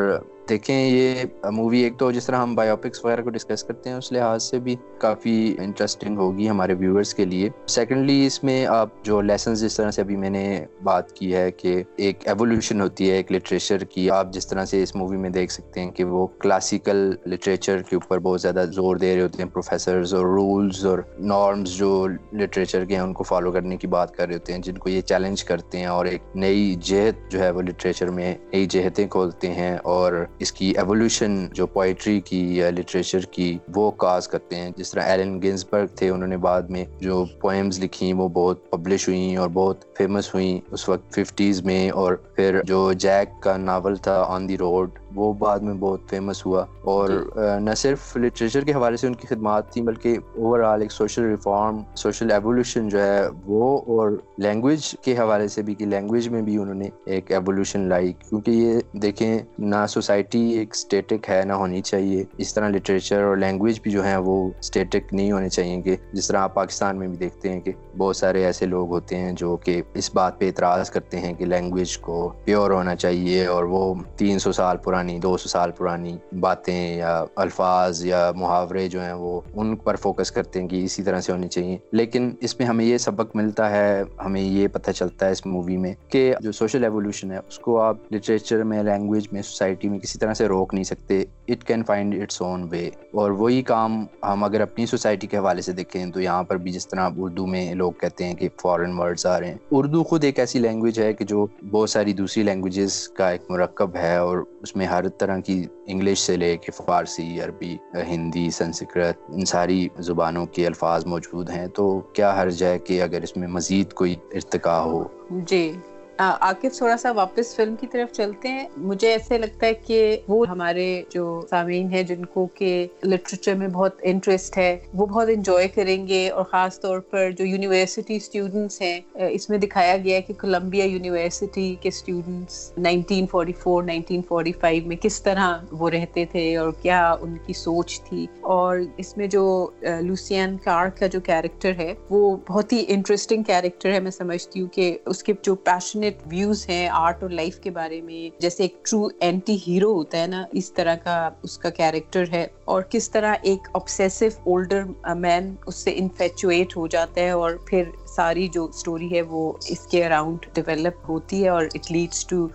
[0.50, 4.12] دیکھیں، یہ مووی ایک تو جس طرح ہم بایوپکس وغیرہ کو ڈسکس کرتے ہیں، اس
[4.12, 9.22] لحاظ سے بھی کافی انٹرسٹنگ ہوگی ہمارے ویورز کے لیے۔ سیکنڈلی اس میں آپ جو
[9.22, 13.16] لیسنز جس طرح سے ابھی میں نے بات کی ہے کہ ایک ایولیوشن ہوتی ہے،
[13.16, 16.28] ایک لٹریچر کی، آپ جس طرح سے اس مووی میں دیکھ سکتے ہیں کہ وہ
[16.40, 21.00] کلاسیکل لٹریچر کے اوپر بہت زیادہ زور دے رہے ہوتے ہیں پروفیسرز اور رولز اور
[21.20, 24.62] نارمز جو لٹریچر کے ہیں، ان کو فالو کرنے کی بات کر رہے ہوتے ہیں،
[24.62, 28.34] جن کو یہ چیلنج کرتے ہیں اور ایک نئی جہت جو ہے وہ لٹریچر میں
[28.54, 33.92] نئی جہتیں کھولتے ہیں اور اس کی ایولیوشن جو پوئٹری کی یا لٹریچر کی وہ
[33.92, 38.14] کاز کرتے ہیں۔ جس طرح ایلن گنسبرگ تھے انہوں نے بعد میں جو پوئمز لکھی
[38.14, 42.94] وہ بہت پبلش ہوئیں اور بہت فیمس ہوئیں اس وقت ففٹیز میں۔ اور پھر جو
[42.94, 47.18] جیک کا ناول تھا آن دی روڈ وہ بعد میں بہت فیمس ہوا۔ اور جی۔
[47.60, 51.24] نہ صرف لٹریچر کے حوالے سے ان کی خدمات تھیں بلکہ اوور آل ایک سوشل
[51.24, 56.42] ریفارم سوشل ایولیوشن جو ہے وہ اور لینگویج کے حوالے سے بھی کہ لینگویج میں
[56.42, 61.42] بھی انہوں نے ایک ایولیوشن لائی۔ کیونکہ یہ دیکھیں نہ سوسائٹی سوسائٹی ایک اسٹیٹک ہے،
[61.46, 65.50] نہ ہونی چاہیے۔ اس طرح لٹریچر اور لینگویج بھی جو ہیں وہ اسٹیٹک نہیں ہونے
[65.50, 68.90] چاہیے کہ جس طرح آپ پاکستان میں بھی دیکھتے ہیں کہ بہت سارے ایسے لوگ
[68.90, 72.96] ہوتے ہیں جو کہ اس بات پہ اعتراض کرتے ہیں کہ لینگویج کو پیور ہونا
[72.96, 78.32] چاہیے اور وہ تین سو سال پرانی، دو سو سال پرانی باتیں یا الفاظ یا
[78.36, 81.78] محاورے جو ہیں وہ ان پر فوکس کرتے ہیں کہ اسی طرح سے ہونی چاہیے۔
[81.92, 85.78] لیکن اس میں ہمیں یہ سبق ملتا ہے، ہمیں یہ پتہ چلتا ہے اس مووی
[85.78, 90.00] میں کہ جو سوشل ایولیوشن ہے، اس کو آپ لٹریچر میں لینگویج میں سوسائٹی میں
[90.00, 93.62] کسی کسی طرح سے روک نہیں سکتے۔ It can find its own way اور وہی
[93.62, 97.10] کام ہم اگر اپنی سوسائٹی کے حوالے سے دیکھیں تو یہاں پر بھی جس طرح
[97.18, 100.60] اردو میں لوگ کہتے ہیں کہ فارن ورڈز آ رہے ہیں۔ اردو خود ایک ایسی
[100.60, 104.86] لینگویج ہے کہ جو بہت ساری دوسری لینگویجز کا ایک مرکب ہے اور اس میں
[104.86, 110.68] ہر طرح کی انگلش سے لے کے فارسی، عربی، ہندی، سنسکرت، ان ساری زبانوں کے
[110.68, 115.04] الفاظ موجود ہیں۔ تو کیا حرج ہے کہ اگر اس میں مزید کوئی ارتقا ہو؟
[115.30, 115.74] جی۔
[116.18, 120.48] عاقف تھوڑا سا واپس فلم کی طرف چلتے ہیں۔ مجھے ایسے لگتا ہے کہ وہ
[120.50, 125.68] ہمارے جو سامعین ہیں، جن کو کہ لٹریچر میں بہت انٹرسٹ ہے، وہ بہت انجوائے
[125.68, 130.22] کریں گے۔ اور خاص طور پر جو یونیورسٹی اسٹوڈنٹس ہیں اس میں دکھایا گیا ہے
[130.22, 137.12] کہ کولمبیا یونیورسٹی کے اسٹوڈنٹس 1944 1945 میں کس طرح وہ رہتے تھے اور کیا
[137.22, 139.70] ان کی سوچ تھی۔ اور اس میں جو
[140.02, 144.68] لوسین کارک کا جو کیریکٹر ہے، وہ بہت ہی انٹرسٹنگ کیریکٹر ہے۔ میں سمجھتی ہوں
[144.68, 148.30] کہ اس کے جو پیشن پیشنیٹ ویوز ہیں آرٹ اور لائف کے بارے میں.
[148.40, 152.48] جیسے ایک ٹرو اینٹی ہیرو ہوتا ہے نا، اس طرح کا اس کا کیریکٹر ہے.
[152.66, 154.84] اور کس طرح ایک آبسیسو اولڈر
[155.16, 157.84] مین اس سے انفیچویٹ ہو جاتا ہے اور پھر
[158.16, 162.48] ساری جو اسٹوری ہے وہ اس کے اراؤنڈ ڈیولپ ہوتی ہے اور اٹ لیڈس ٹو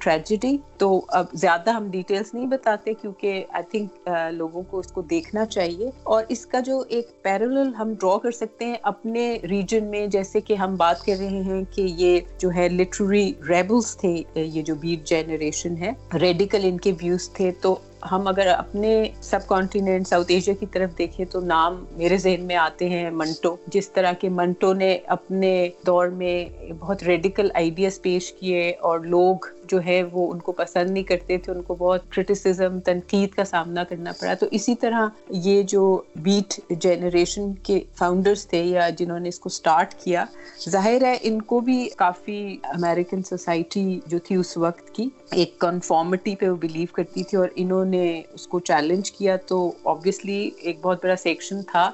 [0.00, 5.02] ٹریجڈی تو اب زیادہ ہم ڈیٹیلس نہیں بتاتے کیونکہ آئی تھنک لوگوں کو اس کو
[5.10, 5.90] دیکھنا چاہیے.
[6.04, 10.40] اور اس کا جو ایک پیرل ہم ڈرا کر سکتے ہیں اپنے ریجن میں، جیسے
[10.40, 14.74] کہ ہم بات کر رہے ہیں کہ یہ جو ہے لٹری ریبلس تھے یہ جو
[14.80, 17.50] بیٹ جنریشن ہے ریڈیکل ان کے ویوز تھے.
[17.62, 17.76] تو
[18.12, 18.90] ہم اگر اپنے
[19.20, 23.56] سب کانٹیننٹ ساؤتھ ایشیا کی طرف دیکھیں تو نام میرے ذہن میں آتے ہیں منٹو۔
[23.66, 25.52] جس طرح کے منٹو نے اپنے
[25.86, 26.34] دور میں
[26.78, 31.38] بہت ریڈیکل آئیڈیاز پیش کیے اور لوگ جو ہے وہ ان کو پسند نہیں کرتے
[31.38, 35.82] تھے، ان کو بہت کرٹیسزم تنقید کا سامنا کرنا پڑا۔ تو اسی طرح یہ جو
[36.16, 40.24] بیٹ جنریشن کے فاؤنڈرس تھے یا جنہوں نے اس کو سٹارٹ کیا،
[40.70, 46.36] ظاہر ہے ان کو بھی کافی امیریکن سوسائٹی جو تھی اس وقت کی ایک کنفارمٹی
[46.36, 50.78] پہ وہ بلیو کرتی تھی اور انہوں نے اس کو چیلنج کیا۔ تو آبویسلی ایک
[50.82, 51.90] بہت بڑا سیکشن تھا۔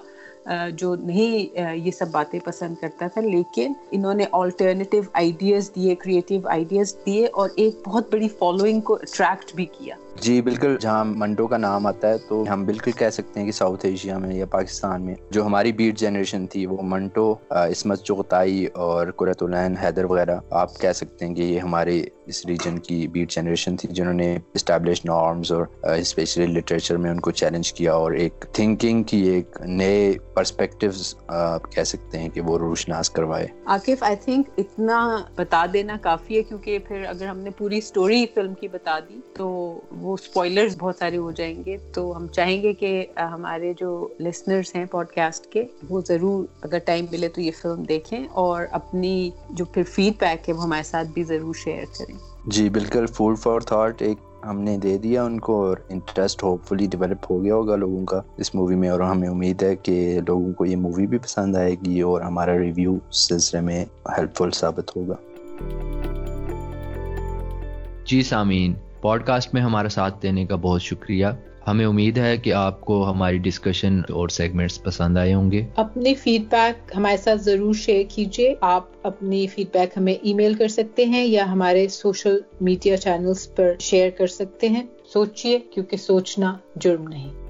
[0.76, 6.48] جو نہیں یہ سب باتیں پسند کرتا تھا، لیکن انہوں نے آلٹرنیٹیو آئیڈیاز دیے کریٹیو
[6.48, 11.46] آئیڈیاز دیے اور ایک بہت بڑی فالوئنگ کو اٹریکٹ بھی کیا۔ جی بالکل۔ جہاں منٹو
[11.46, 14.46] کا نام آتا ہے تو ہم بالکل کہہ سکتے ہیں کہ ساؤتھ ایشیا میں یا
[14.50, 20.04] پاکستان میں جو ہماری بیٹ جنریشن تھی، وہ منٹو اسمت چغتائی اور قرۃ العین حیدر
[20.04, 24.12] وغیرہ، آپ کہہ سکتے ہیں کہ یہ ہمارے اس ریجن کی بیٹ جنریشن تھی جنہوں
[24.14, 25.64] نے اسٹیبلش نارمز اور
[25.98, 31.14] اسپیشلی لٹریچر میں ان کو چیلنج کیا اور ایک تھنکنگ کی ایک نئے پرسپیکٹیوز
[31.74, 34.98] کہہ سکتے ہیں کہ وہ روشناس کروائے۔ عاقف آئی تھنک اتنا
[35.36, 39.20] بتا دینا کافی ہے کیونکہ پھر اگر ہم نے پوری اسٹوری فلم کی بتا دی
[39.34, 39.48] تو
[39.90, 44.74] وہ اسپوائلرز بہت سارے ہو جائیں گے۔ تو ہم چاہیں گے کہ ہمارے جو لسنرز
[44.74, 49.30] ہیں پوڈ کاسٹ کے، وہ ضرور اگر ٹائم ملے تو یہ فلم دیکھیں اور اپنی
[49.50, 52.16] جو پھر فیڈ بیک ہے وہ ہمارے ساتھ بھی ضرور شیئر کریں۔
[52.46, 56.64] جی بالکل فوڈ فار تھاٹ ایک ہم نے دے دیا ان کو اور انٹرسٹ ہوپ
[56.64, 60.20] فلی ڈیولپ ہو گیا ہوگا لوگوں کا اس مووی میں اور ہمیں امید ہے کہ
[60.28, 63.84] لوگوں کو یہ مووی بھی پسند آئے گی اور ہمارا ریویو سلسلے میں
[64.18, 65.14] ہیلپ فل ثابت ہوگا۔
[68.04, 71.26] جی سامعین پوڈ کاسٹ میں ہمارا ساتھ دینے کا بہت شکریہ۔
[71.66, 76.14] ہمیں امید ہے کہ آپ کو ہماری ڈسکشن اور سیگمنٹس پسند آئے ہوں گے۔ اپنی
[76.14, 80.68] فیڈ بیک ہمارے ساتھ ضرور شیئر کیجیے۔ آپ اپنی فیڈ بیک ہمیں ای میل کر
[80.68, 84.82] سکتے ہیں یا ہمارے سوشل میڈیا چینلز پر شیئر کر سکتے ہیں۔
[85.12, 87.41] سوچئے کیونکہ سوچنا جرم نہیں۔